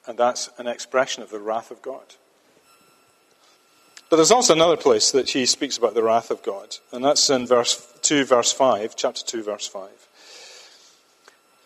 And 0.07 0.19
that's 0.19 0.51
an 0.59 0.67
expression 0.67 1.23
of 1.23 1.31
the 1.31 1.39
wrath 1.39 1.71
of 1.71 1.81
God. 1.81 2.17
But 4.11 4.17
there's 4.17 4.31
also 4.31 4.53
another 4.53 4.77
place 4.77 5.11
that 5.13 5.31
he 5.31 5.47
speaks 5.47 5.79
about 5.79 5.95
the 5.95 6.03
wrath 6.03 6.31
of 6.31 6.43
God, 6.43 6.77
and 6.93 7.05
that's 7.05 7.31
in 7.31 7.47
verse 7.47 7.85
2, 8.03 8.25
verse 8.25 8.53
5, 8.53 8.95
chapter 8.97 9.25
2, 9.25 9.43
verse 9.43 9.67
5. 9.67 9.91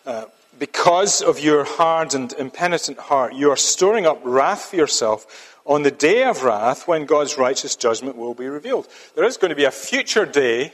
Uh, 0.07 0.25
because 0.59 1.21
of 1.21 1.41
your 1.41 1.65
hard 1.65 2.15
and 2.15 2.33
impenitent 2.33 2.99
heart, 2.99 3.35
you 3.35 3.51
are 3.51 3.57
storing 3.57 4.07
up 4.07 4.21
wrath 4.25 4.67
for 4.67 4.77
yourself 4.77 5.59
on 5.67 5.83
the 5.83 5.91
day 5.91 6.25
of 6.25 6.43
wrath 6.43 6.89
when 6.89 7.05
God's 7.05 7.37
righteous 7.37 7.77
judgment 7.77 8.17
will 8.17 8.35
be 8.35 8.47
revealed. 8.47 8.89
There 9.15 9.25
is 9.25 9.37
going 9.37 9.51
to 9.51 9.57
be 9.57 9.65
a 9.65 9.71
future 9.71 10.25
day 10.25 10.73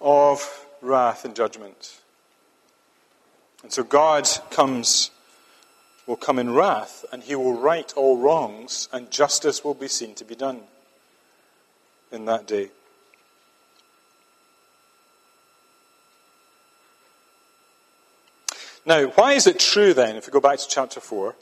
of 0.00 0.66
wrath 0.82 1.24
and 1.24 1.34
judgment. 1.34 2.00
And 3.62 3.72
so 3.72 3.84
God 3.84 4.28
comes, 4.50 5.10
will 6.06 6.16
come 6.16 6.38
in 6.38 6.52
wrath, 6.52 7.04
and 7.12 7.22
he 7.22 7.34
will 7.36 7.54
right 7.54 7.90
all 7.96 8.18
wrongs, 8.18 8.88
and 8.92 9.10
justice 9.10 9.64
will 9.64 9.74
be 9.74 9.88
seen 9.88 10.14
to 10.16 10.24
be 10.24 10.34
done 10.34 10.62
in 12.10 12.26
that 12.26 12.46
day. 12.46 12.70
Now, 18.84 19.06
why 19.06 19.34
is 19.34 19.46
it 19.46 19.60
true 19.60 19.94
then, 19.94 20.16
if 20.16 20.26
we 20.26 20.32
go 20.32 20.40
back 20.40 20.58
to 20.58 20.68
chapter 20.68 20.98
4, 20.98 21.36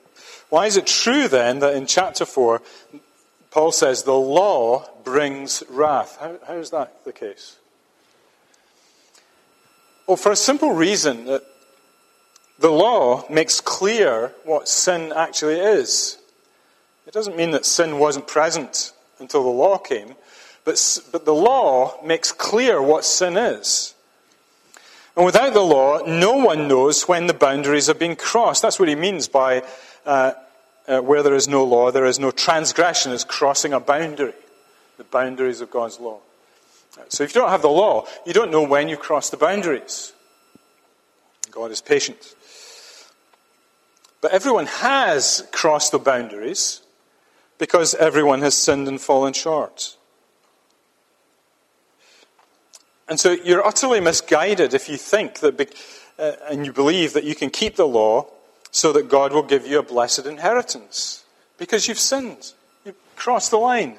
why 0.51 0.67
is 0.67 0.77
it 0.77 0.87
true 0.87 1.27
then 1.27 1.61
that 1.61 1.75
in 1.75 1.87
chapter 1.87 2.27
4, 2.27 2.61
Paul 3.51 3.73
says 3.73 4.03
the 4.03 4.13
law 4.13 4.87
brings 5.05 5.63
wrath? 5.71 6.19
How, 6.21 6.37
how 6.47 6.55
is 6.55 6.71
that 6.71 7.03
the 7.05 7.13
case? 7.13 7.57
Well, 10.11 10.17
for 10.17 10.33
a 10.33 10.37
simple 10.37 10.73
reason 10.73 11.27
that 11.27 11.45
the 12.59 12.69
law 12.69 13.25
makes 13.31 13.61
clear 13.61 14.33
what 14.43 14.69
sin 14.69 15.13
actually 15.15 15.61
is. 15.61 16.19
It 17.07 17.15
doesn't 17.15 17.37
mean 17.37 17.53
that 17.53 17.65
sin 17.65 18.01
wasn't 18.01 18.27
present 18.27 18.93
until 19.21 19.45
the 19.45 19.51
law 19.51 19.79
came, 19.79 20.17
but, 20.65 20.99
but 21.13 21.27
the 21.27 21.33
law 21.33 22.03
makes 22.05 22.33
clear 22.33 22.83
what 22.83 23.05
sin 23.05 23.37
is. 23.37 23.95
And 25.15 25.25
without 25.25 25.55
the 25.55 25.61
law, 25.61 26.01
no 26.05 26.39
one 26.39 26.67
knows 26.67 27.07
when 27.07 27.29
the 27.29 27.33
boundaries 27.33 27.89
are 27.89 27.95
being 27.95 28.17
crossed. 28.17 28.63
That's 28.63 28.81
what 28.81 28.89
he 28.89 28.97
means 28.97 29.29
by 29.29 29.63
uh, 30.05 30.33
uh, 30.89 30.99
where 30.99 31.23
there 31.23 31.37
is 31.37 31.47
no 31.47 31.63
law, 31.63 31.93
there 31.93 32.07
is 32.07 32.19
no 32.19 32.33
transgression, 32.33 33.13
it's 33.13 33.23
crossing 33.23 33.73
a 33.73 33.79
boundary, 33.79 34.35
the 34.99 35.05
boundaries 35.05 35.61
of 35.61 35.71
God's 35.71 36.01
law. 36.01 36.19
So 37.09 37.25
if 37.25 37.35
you 37.35 37.41
don't 37.41 37.51
have 37.51 37.63
the 37.63 37.69
law, 37.69 38.07
you 38.27 38.33
don't 38.33 38.51
know 38.51 38.63
when 38.63 38.89
you've 38.89 39.01
crossed 39.01 39.31
the 39.31 39.37
boundaries. 39.37 40.13
God 41.51 41.71
is 41.71 41.81
patient. 41.81 42.35
But 44.21 44.33
everyone 44.33 44.67
has 44.67 45.47
crossed 45.53 45.93
the 45.93 45.99
boundaries 45.99 46.83
because 47.59 47.95
everyone 47.95 48.43
has 48.43 48.55
sinned 48.55 48.89
and 48.89 49.01
fallen 49.01 49.33
short. 49.33 49.97
And 53.09 53.19
so 53.19 53.33
you're 53.33 53.67
utterly 53.67 54.01
misguided 54.01 54.73
if 54.73 54.89
you 54.89 54.97
think 54.97 55.41
that, 55.41 55.75
uh, 56.19 56.33
and 56.49 56.65
you 56.65 56.73
believe 56.73 57.13
that 57.15 57.25
you 57.25 57.35
can 57.35 57.51
keep 57.51 57.77
the 57.77 57.87
law 57.87 58.27
so 58.71 58.93
that 58.93 59.09
God 59.09 59.33
will 59.33 59.43
give 59.43 59.67
you 59.67 59.79
a 59.79 59.83
blessed 59.83 60.27
inheritance. 60.27 61.25
Because 61.59 61.89
you've 61.89 61.99
sinned. 61.99 62.53
You've 62.85 62.97
crossed 63.17 63.51
the 63.51 63.59
line. 63.59 63.97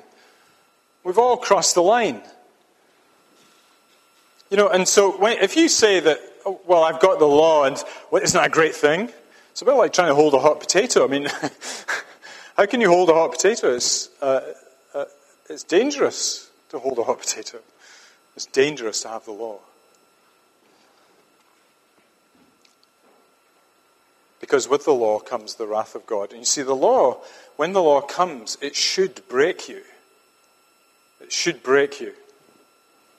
We've 1.03 1.17
all 1.17 1.37
crossed 1.37 1.75
the 1.75 1.83
line. 1.83 2.21
You 4.51 4.57
know, 4.57 4.67
and 4.67 4.85
so 4.85 5.11
when, 5.11 5.37
if 5.37 5.55
you 5.55 5.69
say 5.69 6.01
that, 6.01 6.19
oh, 6.45 6.59
well, 6.67 6.83
I've 6.83 6.99
got 6.99 7.19
the 7.19 7.25
law 7.25 7.63
and 7.63 7.81
well, 8.11 8.21
isn't 8.21 8.37
that 8.37 8.47
a 8.47 8.51
great 8.51 8.75
thing? 8.75 9.09
It's 9.51 9.61
a 9.61 9.65
bit 9.65 9.75
like 9.75 9.93
trying 9.93 10.09
to 10.09 10.15
hold 10.15 10.33
a 10.33 10.39
hot 10.39 10.59
potato. 10.59 11.05
I 11.05 11.07
mean, 11.07 11.25
how 12.57 12.65
can 12.65 12.81
you 12.81 12.89
hold 12.89 13.09
a 13.09 13.13
hot 13.13 13.31
potato? 13.31 13.73
It's, 13.73 14.09
uh, 14.21 14.41
uh, 14.93 15.05
it's 15.49 15.63
dangerous 15.63 16.51
to 16.67 16.79
hold 16.79 16.99
a 16.99 17.03
hot 17.03 17.21
potato. 17.21 17.59
It's 18.35 18.45
dangerous 18.45 19.01
to 19.03 19.07
have 19.07 19.23
the 19.23 19.31
law. 19.31 19.59
Because 24.41 24.67
with 24.67 24.83
the 24.83 24.93
law 24.93 25.19
comes 25.19 25.55
the 25.55 25.67
wrath 25.67 25.95
of 25.95 26.05
God. 26.05 26.31
And 26.31 26.39
you 26.39 26.45
see, 26.45 26.61
the 26.61 26.75
law, 26.75 27.21
when 27.55 27.71
the 27.71 27.81
law 27.81 28.01
comes, 28.01 28.57
it 28.61 28.75
should 28.75 29.25
break 29.29 29.69
you. 29.69 29.83
It 31.21 31.31
should 31.31 31.63
break 31.63 32.01
you. 32.01 32.09
It 32.09 32.15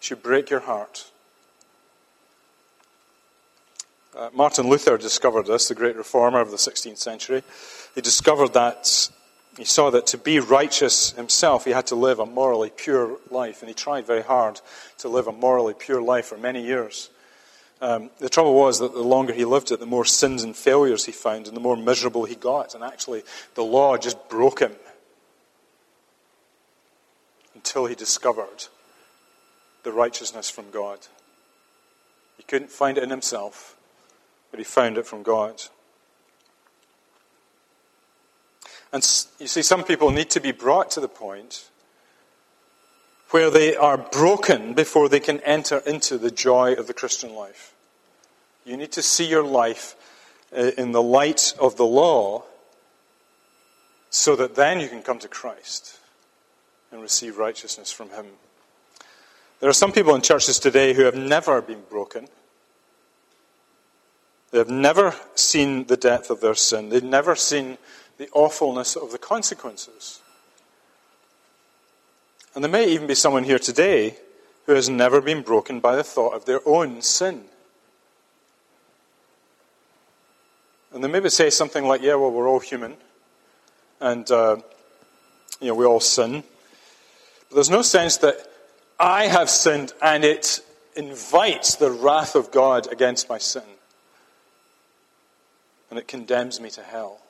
should 0.01 0.23
break 0.23 0.51
your 0.51 0.61
heart. 0.61 1.09
Uh, 4.15 4.29
Martin 4.35 4.69
Luther 4.69 4.99
discovered 4.99 5.47
this, 5.47 5.69
the 5.69 5.75
great 5.75 5.97
reformer 5.97 6.41
of 6.41 6.51
the 6.51 6.59
16th 6.59 6.99
century. 6.99 7.43
He 7.95 8.03
discovered 8.03 8.53
that 8.53 9.09
he 9.57 9.65
saw 9.65 9.91
that 9.91 10.07
to 10.09 10.19
be 10.19 10.39
righteous 10.39 11.13
himself, 11.13 11.65
he 11.65 11.71
had 11.71 11.87
to 11.87 11.95
live 11.95 12.19
a 12.19 12.27
morally 12.27 12.71
pure 12.75 13.19
life, 13.31 13.63
and 13.63 13.69
he 13.69 13.75
tried 13.75 14.07
very 14.07 14.23
hard 14.23 14.61
to 14.99 15.09
live 15.09 15.29
a 15.29 15.33
morally 15.33 15.73
pure 15.73 16.03
life 16.03 16.27
for 16.27 16.37
many 16.37 16.63
years. 16.63 17.09
Um, 17.81 18.11
the 18.19 18.29
trouble 18.29 18.55
was 18.55 18.81
that 18.81 18.93
the 18.93 19.01
longer 19.01 19.33
he 19.33 19.47
lived 19.47 19.73
it, 19.73 19.81
the 19.81 19.87
more 19.87 20.05
sins 20.05 20.43
and 20.43 20.55
failures 20.55 21.07
he 21.07 21.13
found, 21.13 21.49
and 21.49 21.57
the 21.57 21.61
more 21.61 21.77
miserable 21.77 22.25
he 22.25 22.35
got. 22.35 22.75
And 22.75 22.85
actually, 22.85 23.23
the 23.55 23.65
law 23.65 23.97
just 23.97 24.29
broke 24.29 24.61
him 24.61 24.73
until 27.55 27.87
he 27.87 27.95
discovered 27.95 28.67
the 29.85 29.93
righteousness 29.93 30.51
from 30.51 30.71
God. 30.71 30.99
He 32.37 32.43
couldn't 32.43 32.71
find 32.71 32.99
it 32.99 33.05
in 33.05 33.11
himself, 33.11 33.77
but 34.53 34.61
he 34.61 34.65
found 34.65 34.99
it 34.99 35.07
from 35.07 35.25
God. 35.25 35.61
And 38.93 39.03
you 39.41 39.49
see, 39.49 39.63
some 39.63 39.83
people 39.83 40.11
need 40.11 40.31
to 40.31 40.41
be 40.41 40.53
brought 40.53 40.93
to 40.93 41.01
the 41.01 41.09
point 41.09 41.65
where 43.31 43.51
they 43.51 43.75
are 43.75 43.97
broken 43.97 44.75
before 44.75 45.09
they 45.09 45.19
can 45.19 45.41
enter 45.41 45.79
into 45.79 46.19
the 46.19 46.31
joy 46.31 46.75
of 46.75 46.87
the 46.87 46.93
Christian 46.93 47.35
life. 47.35 47.75
You 48.67 48.77
need 48.77 48.93
to 48.93 49.03
see 49.03 49.27
your 49.27 49.43
life 49.43 49.97
uh, 50.57 50.73
in 50.77 50.93
the 50.93 51.03
light 51.03 51.55
of 51.59 51.77
the 51.77 51.87
law 51.87 52.45
so 54.11 54.37
that 54.37 54.55
then 54.55 54.79
you 54.79 54.89
can 54.89 55.03
come 55.03 55.19
to 55.21 55.29
Christ 55.29 55.99
and 56.93 57.01
receive 57.01 57.39
righteousness 57.39 57.91
from 57.91 58.11
Him. 58.11 58.27
There 59.61 59.71
are 59.71 59.73
some 59.73 59.93
people 59.93 60.15
in 60.15 60.21
churches 60.21 60.59
today 60.59 60.93
who 60.93 61.05
have 61.05 61.17
never 61.17 61.63
been 61.63 61.83
broken. 61.89 62.29
They 64.53 64.59
have 64.59 64.71
never 64.71 65.15
seen 65.35 65.87
the 65.87 65.97
depth 65.97 66.31
of 66.31 66.41
their 66.41 66.55
sin. 66.55 66.91
They've 66.91 67.03
never 67.03 67.35
seen 67.35 67.79
the 68.19 68.29
awfulness 68.35 68.97
of 68.97 69.11
the 69.11 69.19
consequences. 69.19 70.21
And 72.55 72.63
there 72.63 72.71
may 72.71 72.87
even 72.89 73.07
be 73.07 73.15
someone 73.15 73.45
here 73.45 73.59
today 73.59 74.17
who 74.67 74.73
has 74.73 74.91
never 74.91 75.23
been 75.23 75.41
broken 75.41 75.81
by 75.81 75.97
the 75.97 76.05
thought 76.05 76.35
of 76.35 76.45
their 76.45 76.61
own 76.67 77.01
sin. 77.01 77.45
And 80.93 81.03
they 81.03 81.09
maybe 81.09 81.31
say 81.31 81.49
something 81.49 81.87
like, 81.87 82.03
yeah, 82.03 82.15
well, 82.17 82.31
we're 82.31 82.47
all 82.47 82.61
human. 82.61 82.97
And, 84.01 84.31
uh, 84.31 84.59
you 85.61 85.69
know, 85.69 85.75
we 85.75 85.87
all 85.87 86.01
sin. 86.01 86.45
But 87.49 87.55
there's 87.55 87.71
no 87.71 87.81
sense 87.81 88.19
that 88.19 88.37
I 89.01 89.29
have 89.29 89.49
sinned 89.49 89.95
and 90.03 90.25
it 90.25 90.61
invites 90.95 91.77
the 91.77 91.91
wrath 91.91 92.35
of 92.35 92.53
God 92.53 92.93
against 92.93 93.31
my 93.31 93.39
sin. 93.39 93.63
And 95.93 95.99
it 95.99 96.09
condemns 96.09 96.59
me 96.59 96.71
to 96.71 96.83
hell. 96.83 97.21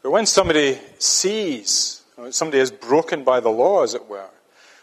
But 0.00 0.12
when 0.12 0.26
somebody 0.26 0.78
sees, 1.00 2.02
somebody 2.30 2.60
is 2.60 2.70
broken 2.70 3.24
by 3.24 3.40
the 3.40 3.48
law, 3.48 3.82
as 3.82 3.94
it 3.94 4.08
were, 4.08 4.28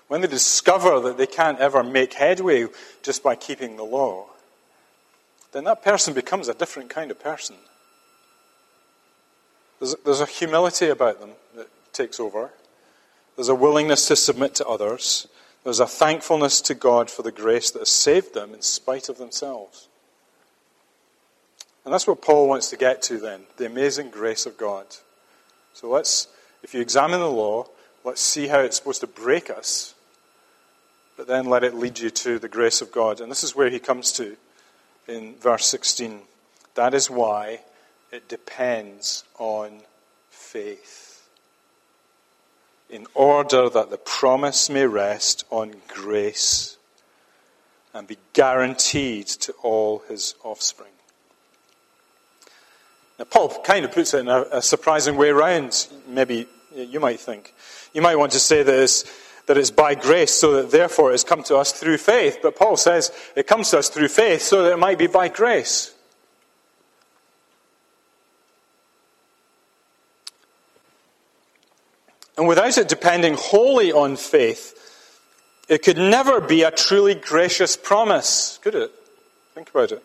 when 0.10 0.20
they 0.20 0.28
discover 0.28 1.00
that 1.00 1.18
they 1.18 1.26
can't 1.26 1.58
ever 1.60 1.82
make 1.82 2.16
headway 2.16 2.68
just 3.02 3.24
by 3.24 3.36
keeping 3.36 3.78
the 3.78 3.86
law, 3.86 4.26
then 5.54 5.64
that 5.64 5.82
person 5.82 6.14
becomes 6.14 6.50
a 6.50 6.54
different 6.54 6.90
kind 6.90 7.12
of 7.12 7.20
person. 7.22 7.56
There's, 9.80 9.96
there's 10.04 10.20
a 10.20 10.26
humility 10.26 10.90
about 10.90 11.22
them 11.22 11.32
that 11.56 11.70
takes 11.94 12.20
over. 12.20 12.50
There's 13.38 13.48
a 13.48 13.56
willingness 13.56 14.10
to 14.10 14.18
submit 14.18 14.56
to 14.56 14.68
others. 14.68 15.30
There's 15.70 15.80
a 15.80 15.86
thankfulness 15.86 16.62
to 16.62 16.74
God 16.74 17.12
for 17.12 17.22
the 17.22 17.32
grace 17.32 17.70
that 17.70 17.80
has 17.82 17.90
saved 17.90 18.34
them 18.34 18.56
in 18.56 18.64
spite 18.64 19.08
of 19.08 19.20
themselves. 19.20 19.88
And 21.86 21.94
that's 21.94 22.08
what 22.08 22.24
Paul 22.24 22.48
wants 22.48 22.72
to 22.72 22.76
get 22.76 23.04
to 23.04 23.20
then 23.20 23.42
the 23.58 23.68
amazing 23.68 24.10
grace 24.10 24.48
of 24.48 24.58
God. 24.58 24.88
So 25.74 25.88
let's, 25.88 26.28
if 26.64 26.74
you 26.74 26.82
examine 26.82 27.20
the 27.20 27.30
law, 27.30 27.68
let's 28.04 28.20
see 28.20 28.48
how 28.48 28.62
it's 28.62 28.78
supposed 28.78 29.02
to 29.02 29.08
break 29.08 29.52
us, 29.52 29.94
but 31.16 31.28
then 31.28 31.46
let 31.46 31.64
it 31.64 31.76
lead 31.76 32.00
you 32.00 32.10
to 32.10 32.40
the 32.40 32.50
grace 32.50 32.82
of 32.82 32.92
God. 32.92 33.22
And 33.22 33.30
this 33.30 33.44
is 33.44 33.56
where 33.56 33.70
he 33.70 33.78
comes 33.78 34.12
to 34.14 34.38
in 35.08 35.36
verse 35.36 35.68
16. 35.68 36.22
That 36.74 36.96
is 36.96 37.12
why 37.12 37.60
it 38.12 38.28
depends 38.28 39.24
on 39.38 39.82
faith, 40.32 41.09
in 42.90 43.06
order 43.14 43.70
that 43.70 43.90
the 43.90 43.98
promise 43.98 44.70
may 44.70 44.86
rest 44.86 45.46
on 45.50 45.76
grace 45.88 46.78
and 47.94 48.08
be 48.08 48.18
guaranteed 48.34 49.28
to 49.28 49.52
all 49.64 50.04
his 50.08 50.36
offspring. 50.44 50.92
Now, 53.18 53.26
Paul 53.26 53.50
kind 53.64 53.86
of 53.86 53.92
puts 53.92 54.14
it 54.14 54.20
in 54.20 54.28
a, 54.28 54.46
a 54.52 54.62
surprising 54.62 55.18
way 55.18 55.30
around, 55.30 55.88
maybe 56.08 56.48
you 56.74 57.00
might 57.00 57.20
think. 57.20 57.54
You 57.94 58.02
might 58.02 58.16
want 58.16 58.32
to 58.32 58.40
say 58.40 58.64
that 58.64 58.80
it's, 58.80 59.04
that 59.48 59.58
it's 59.58 59.72
by 59.72 59.96
grace, 59.96 60.32
so 60.32 60.54
that 60.54 60.72
therefore 60.72 61.12
it's 61.12 61.24
come 61.24 61.44
to 61.44 61.58
us 61.58 61.72
through 61.72 61.98
faith. 61.98 62.40
But 62.42 62.56
Paul 62.56 62.78
says 62.78 63.12
it 63.36 63.48
comes 63.48 63.72
to 63.72 63.80
us 63.80 63.90
through 63.90 64.08
faith, 64.08 64.42
so 64.42 64.64
that 64.64 64.74
it 64.74 64.80
might 64.80 64.98
be 64.98 65.08
by 65.08 65.28
grace. 65.28 65.94
And 72.40 72.48
without 72.48 72.78
it 72.78 72.88
depending 72.88 73.34
wholly 73.34 73.92
on 73.92 74.16
faith, 74.16 74.74
it 75.68 75.84
could 75.84 75.98
never 75.98 76.40
be 76.40 76.64
a 76.64 76.72
truly 76.72 77.14
gracious 77.14 77.76
promise, 77.76 78.58
could 78.64 78.76
it? 78.76 78.94
Think 79.54 79.70
about 79.70 79.92
it. 79.92 80.02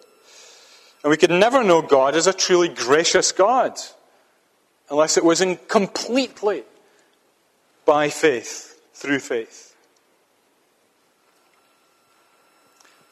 And 1.05 1.13
we 1.13 1.17
could 1.17 1.31
never 1.31 1.63
know 1.63 1.81
God 1.81 2.17
as 2.17 2.27
a 2.27 2.33
truly 2.33 2.67
gracious 2.67 3.31
God 3.31 3.79
unless 4.91 5.17
it 5.17 5.25
was 5.25 5.41
in 5.41 5.59
completely 5.69 6.65
by 7.85 8.09
faith, 8.11 8.81
through 8.95 9.21
faith. 9.21 9.77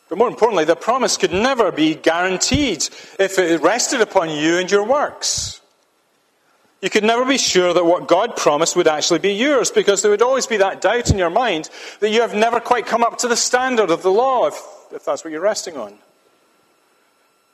But 0.09 0.19
more 0.19 0.27
importantly, 0.27 0.65
the 0.65 0.75
promise 0.75 1.17
could 1.17 1.33
never 1.33 1.71
be 1.71 1.95
guaranteed 1.95 2.89
if 3.21 3.39
it 3.39 3.63
rested 3.63 4.01
upon 4.01 4.31
you 4.31 4.59
and 4.59 4.69
your 4.69 4.85
works. 4.85 5.62
You 6.83 6.90
could 6.90 7.05
never 7.05 7.25
be 7.25 7.38
sure 7.38 7.73
that 7.73 7.85
what 7.85 8.09
God 8.09 8.37
promised 8.37 8.75
would 8.75 8.88
actually 8.88 9.21
be 9.21 9.35
yours 9.35 9.71
because 9.71 10.03
there 10.03 10.11
would 10.11 10.21
always 10.21 10.49
be 10.49 10.57
that 10.57 10.81
doubt 10.81 11.11
in 11.11 11.16
your 11.16 11.31
mind 11.31 11.71
that 12.01 12.11
you 12.11 12.23
have 12.23 12.35
never 12.35 12.59
quite 12.59 12.87
come 12.87 13.05
up 13.05 13.18
to 13.18 13.29
the 13.29 13.37
standard 13.37 13.90
of 13.90 14.03
the 14.03 14.11
law, 14.11 14.49
if, 14.49 14.61
if 14.90 15.05
that's 15.05 15.23
what 15.23 15.33
you're 15.33 15.40
resting 15.40 15.77
on. 15.77 15.90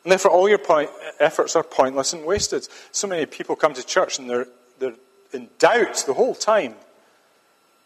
And 0.05 0.13
therefore, 0.13 0.31
all 0.31 0.49
your 0.49 0.57
point, 0.57 0.89
efforts 1.21 1.55
are 1.57 1.63
pointless 1.63 2.15
and 2.15 2.25
wasted. 2.25 2.67
So 2.91 3.07
many 3.07 3.27
people 3.27 3.55
come 3.55 3.75
to 3.75 3.85
church 3.85 4.19
and 4.19 4.31
they're, 4.31 4.47
they're 4.79 4.95
in 5.35 5.51
doubt 5.59 6.05
the 6.07 6.15
whole 6.15 6.35
time 6.35 6.75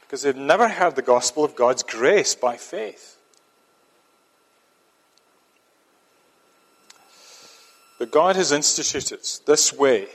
because 0.02 0.22
they've 0.22 0.37
never 0.37 0.68
heard 0.68 0.94
the 0.94 1.02
gospel 1.02 1.42
of 1.42 1.57
God's 1.57 1.83
grace 1.83 2.37
by 2.37 2.57
faith. 2.57 3.18
But 7.98 8.12
God 8.12 8.37
has 8.37 8.52
instituted 8.52 9.26
this 9.44 9.72
way 9.72 10.07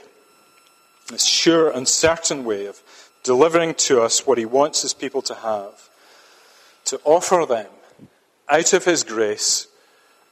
this 1.08 1.24
sure 1.24 1.70
and 1.70 1.88
certain 1.88 2.44
way 2.44 2.66
of 2.66 2.82
delivering 3.22 3.74
to 3.74 4.00
us 4.00 4.26
what 4.26 4.38
He 4.38 4.44
wants 4.44 4.82
His 4.82 4.94
people 4.94 5.22
to 5.22 5.34
have, 5.34 5.88
to 6.86 7.00
offer 7.04 7.44
them 7.46 7.70
out 8.48 8.72
of 8.72 8.84
His 8.84 9.04
grace, 9.04 9.66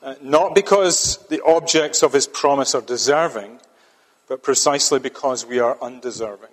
uh, 0.02 0.14
not 0.22 0.54
because 0.54 1.18
the 1.28 1.42
objects 1.44 2.02
of 2.02 2.12
His 2.12 2.26
promise 2.26 2.74
are 2.74 2.82
deserving, 2.82 3.60
but 4.28 4.42
precisely 4.42 4.98
because 4.98 5.46
we 5.46 5.58
are 5.58 5.78
undeserving. 5.80 6.50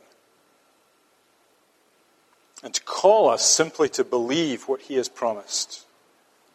And 2.64 2.74
to 2.74 2.82
call 2.84 3.30
us 3.30 3.44
simply 3.44 3.90
to 3.90 4.04
believe 4.04 4.68
what 4.68 4.82
He 4.82 4.96
has 4.96 5.10
promised 5.10 5.86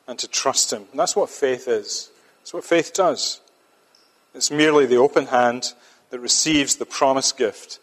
and 0.07 0.19
to 0.19 0.29
trust 0.29 0.73
Him. 0.73 0.87
And 0.91 0.99
that's 0.99 1.15
what 1.15 1.29
faith 1.29 1.69
is. 1.69 2.11
That's 2.41 2.55
what 2.55 2.65
faith 2.65 2.95
does. 2.95 3.41
It's 4.35 4.51
merely 4.51 4.87
the 4.87 4.97
open 4.97 5.27
hand 5.27 5.75
that 6.11 6.21
receives 6.21 6.77
the 6.77 6.87
promised 6.87 7.37
gift. 7.37 7.79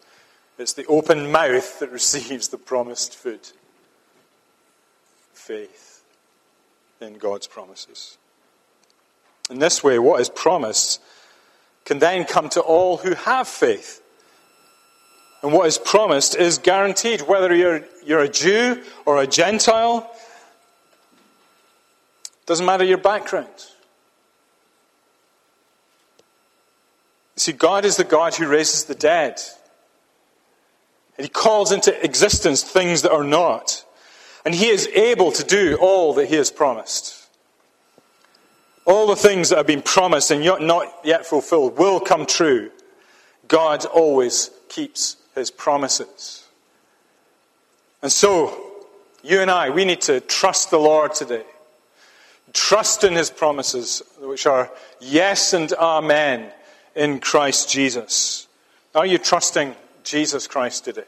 It's 0.58 0.72
the 0.72 0.86
open 0.86 1.30
mouth 1.30 1.78
that 1.80 1.90
receives 1.92 2.48
the 2.48 2.58
promised 2.58 3.14
food. 3.14 3.40
Faith 5.32 6.02
in 7.00 7.14
God's 7.14 7.46
promises. 7.46 8.18
In 9.50 9.58
this 9.58 9.84
way, 9.84 9.98
what 9.98 10.20
is 10.20 10.28
promised 10.28 11.00
can 11.84 11.98
then 12.00 12.24
come 12.24 12.48
to 12.50 12.60
all 12.60 12.96
who 12.96 13.14
have 13.14 13.46
faith. 13.46 14.02
And 15.42 15.52
what 15.52 15.68
is 15.68 15.78
promised 15.78 16.34
is 16.34 16.58
guaranteed, 16.58 17.22
whether 17.22 17.54
you're, 17.54 17.84
you're 18.04 18.22
a 18.22 18.28
Jew 18.28 18.82
or 19.04 19.22
a 19.22 19.26
Gentile. 19.26 20.10
Doesn't 22.46 22.66
matter 22.66 22.84
your 22.84 22.98
background. 22.98 23.48
See, 27.36 27.52
God 27.52 27.84
is 27.84 27.96
the 27.96 28.04
God 28.04 28.34
who 28.34 28.46
raises 28.46 28.84
the 28.84 28.94
dead. 28.94 29.40
And 31.16 31.24
He 31.24 31.28
calls 31.28 31.72
into 31.72 32.04
existence 32.04 32.62
things 32.62 33.02
that 33.02 33.12
are 33.12 33.24
not. 33.24 33.84
And 34.44 34.54
He 34.54 34.68
is 34.68 34.86
able 34.88 35.32
to 35.32 35.44
do 35.44 35.76
all 35.80 36.14
that 36.14 36.28
He 36.28 36.36
has 36.36 36.50
promised. 36.50 37.28
All 38.84 39.06
the 39.06 39.16
things 39.16 39.48
that 39.48 39.56
have 39.56 39.66
been 39.66 39.82
promised 39.82 40.30
and 40.30 40.44
not 40.44 40.94
yet 41.04 41.26
fulfilled 41.26 41.76
will 41.78 42.00
come 42.00 42.26
true. 42.26 42.70
God 43.48 43.84
always 43.84 44.50
keeps 44.68 45.16
His 45.34 45.50
promises. 45.50 46.44
And 48.02 48.12
so, 48.12 48.76
you 49.22 49.40
and 49.40 49.50
I, 49.50 49.70
we 49.70 49.84
need 49.84 50.02
to 50.02 50.20
trust 50.20 50.70
the 50.70 50.78
Lord 50.78 51.14
today. 51.14 51.44
Trust 52.52 53.02
in 53.02 53.14
His 53.14 53.30
promises, 53.30 54.02
which 54.20 54.46
are 54.46 54.70
yes 55.00 55.52
and 55.52 55.72
amen 55.72 56.52
in 56.96 57.20
Christ 57.20 57.70
Jesus. 57.70 58.48
Are 58.94 59.06
you 59.06 59.18
trusting 59.18 59.76
Jesus 60.02 60.46
Christ 60.46 60.84
today? 60.84 61.04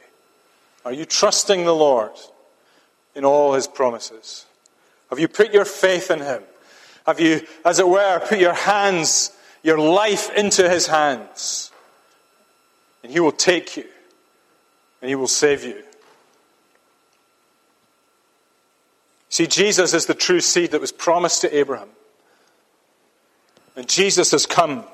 Are 0.84 0.92
you 0.92 1.04
trusting 1.04 1.64
the 1.64 1.74
Lord 1.74 2.12
in 3.14 3.24
all 3.24 3.54
his 3.54 3.66
promises? 3.66 4.46
Have 5.10 5.18
you 5.18 5.26
put 5.26 5.52
your 5.52 5.64
faith 5.64 6.10
in 6.10 6.20
him? 6.20 6.42
Have 7.06 7.18
you, 7.18 7.40
as 7.64 7.78
it 7.78 7.88
were, 7.88 8.20
put 8.20 8.38
your 8.38 8.52
hands, 8.52 9.32
your 9.62 9.78
life 9.78 10.30
into 10.36 10.68
his 10.68 10.86
hands? 10.86 11.72
And 13.02 13.10
he 13.10 13.18
will 13.18 13.32
take 13.32 13.76
you 13.76 13.86
and 15.00 15.08
he 15.08 15.14
will 15.14 15.26
save 15.26 15.64
you. 15.64 15.82
See, 19.30 19.46
Jesus 19.46 19.94
is 19.94 20.06
the 20.06 20.14
true 20.14 20.40
seed 20.40 20.72
that 20.72 20.80
was 20.80 20.92
promised 20.92 21.42
to 21.42 21.56
Abraham. 21.56 21.88
And 23.76 23.88
Jesus 23.88 24.32
has 24.32 24.44
come 24.44 24.84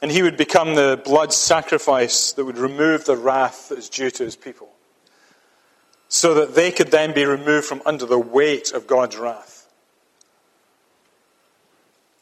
and 0.00 0.10
he 0.10 0.22
would 0.22 0.36
become 0.36 0.74
the 0.74 1.00
blood 1.04 1.32
sacrifice 1.32 2.32
that 2.32 2.44
would 2.44 2.58
remove 2.58 3.04
the 3.04 3.16
wrath 3.16 3.68
that 3.68 3.78
is 3.78 3.88
due 3.88 4.10
to 4.10 4.24
his 4.24 4.36
people. 4.36 4.68
So 6.08 6.34
that 6.34 6.54
they 6.54 6.70
could 6.70 6.90
then 6.90 7.12
be 7.12 7.24
removed 7.24 7.66
from 7.66 7.82
under 7.84 8.06
the 8.06 8.18
weight 8.18 8.72
of 8.72 8.86
God's 8.86 9.16
wrath. 9.16 9.68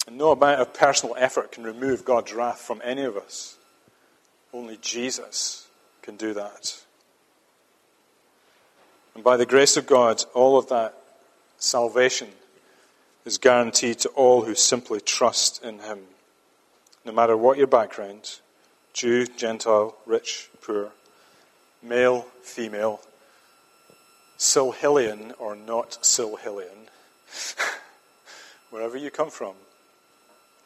And 0.06 0.18
no 0.18 0.32
amount 0.32 0.60
of 0.60 0.72
personal 0.72 1.14
effort 1.18 1.52
can 1.52 1.64
remove 1.64 2.04
God's 2.04 2.32
wrath 2.32 2.60
from 2.60 2.80
any 2.82 3.02
of 3.02 3.16
us. 3.16 3.56
Only 4.52 4.78
Jesus 4.78 5.66
can 6.02 6.16
do 6.16 6.32
that. 6.34 6.80
And 9.14 9.22
by 9.22 9.36
the 9.36 9.46
grace 9.46 9.76
of 9.76 9.86
God, 9.86 10.24
all 10.34 10.58
of 10.58 10.68
that 10.68 10.94
salvation 11.58 12.28
is 13.24 13.38
guaranteed 13.38 13.98
to 14.00 14.08
all 14.10 14.42
who 14.42 14.54
simply 14.54 15.00
trust 15.00 15.62
in 15.62 15.80
Him 15.80 16.00
no 17.06 17.12
matter 17.12 17.36
what 17.36 17.56
your 17.56 17.68
background 17.68 18.40
Jew, 18.92 19.26
Gentile, 19.26 19.94
rich, 20.06 20.48
poor, 20.62 20.90
male, 21.82 22.26
female, 22.42 23.00
Silhillian 24.38 25.34
or 25.38 25.54
not 25.54 25.98
Silhillian, 26.02 26.88
wherever 28.70 28.96
you 28.96 29.10
come 29.10 29.28
from, 29.28 29.54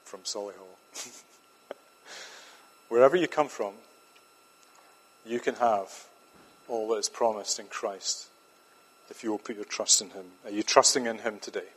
from 0.05 0.21
Solihull, 0.21 0.79
wherever 2.89 3.17
you 3.17 3.27
come 3.27 3.49
from, 3.49 3.75
you 5.27 5.41
can 5.41 5.57
have 5.57 6.07
all 6.69 6.89
that 6.91 6.97
is 6.99 7.09
promised 7.09 7.59
in 7.59 7.67
Christ 7.67 8.29
if 9.11 9.25
you 9.25 9.33
will 9.33 9.39
put 9.39 9.57
your 9.57 9.65
trust 9.65 10.01
in 10.01 10.11
Him. 10.11 10.27
Are 10.45 10.51
you 10.51 10.63
trusting 10.63 11.07
in 11.07 11.19
Him 11.19 11.41
today? 11.41 11.69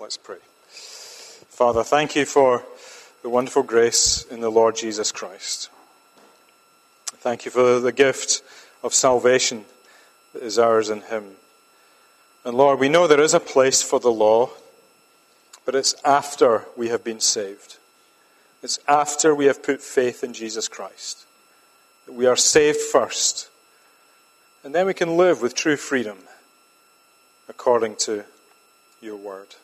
Let's 0.00 0.16
pray. 0.16 0.38
Father, 0.68 1.84
thank 1.84 2.16
you 2.16 2.24
for 2.26 2.64
the 3.22 3.28
wonderful 3.28 3.62
grace 3.62 4.24
in 4.30 4.40
the 4.40 4.50
Lord 4.50 4.76
Jesus 4.76 5.12
Christ. 5.12 5.70
Thank 7.06 7.44
you 7.44 7.50
for 7.50 7.80
the 7.80 7.92
gift 7.92 8.42
of 8.82 8.94
salvation 8.94 9.64
that 10.32 10.42
is 10.42 10.58
ours 10.58 10.90
in 10.90 11.00
Him. 11.02 11.24
And 12.44 12.56
Lord, 12.56 12.78
we 12.78 12.88
know 12.88 13.06
there 13.06 13.20
is 13.20 13.34
a 13.34 13.40
place 13.40 13.82
for 13.82 13.98
the 13.98 14.12
law, 14.12 14.50
but 15.64 15.74
it's 15.74 15.96
after 16.04 16.64
we 16.76 16.88
have 16.88 17.02
been 17.02 17.20
saved. 17.20 17.78
It's 18.62 18.78
after 18.86 19.34
we 19.34 19.46
have 19.46 19.62
put 19.62 19.80
faith 19.80 20.22
in 20.22 20.32
Jesus 20.32 20.68
Christ 20.68 21.26
that 22.06 22.12
we 22.12 22.26
are 22.26 22.36
saved 22.36 22.78
first. 22.78 23.48
And 24.64 24.74
then 24.74 24.86
we 24.86 24.94
can 24.94 25.16
live 25.16 25.42
with 25.42 25.54
true 25.54 25.76
freedom 25.76 26.18
according 27.48 27.96
to 27.96 28.24
your 29.00 29.16
word. 29.16 29.54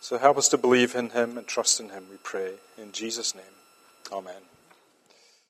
So 0.00 0.18
help 0.18 0.38
us 0.38 0.48
to 0.48 0.58
believe 0.58 0.94
in 0.94 1.10
him 1.10 1.36
and 1.38 1.46
trust 1.46 1.80
in 1.80 1.90
him, 1.90 2.04
we 2.10 2.16
pray. 2.22 2.54
In 2.78 2.92
Jesus' 2.92 3.34
name, 3.34 3.44
amen. 4.12 4.42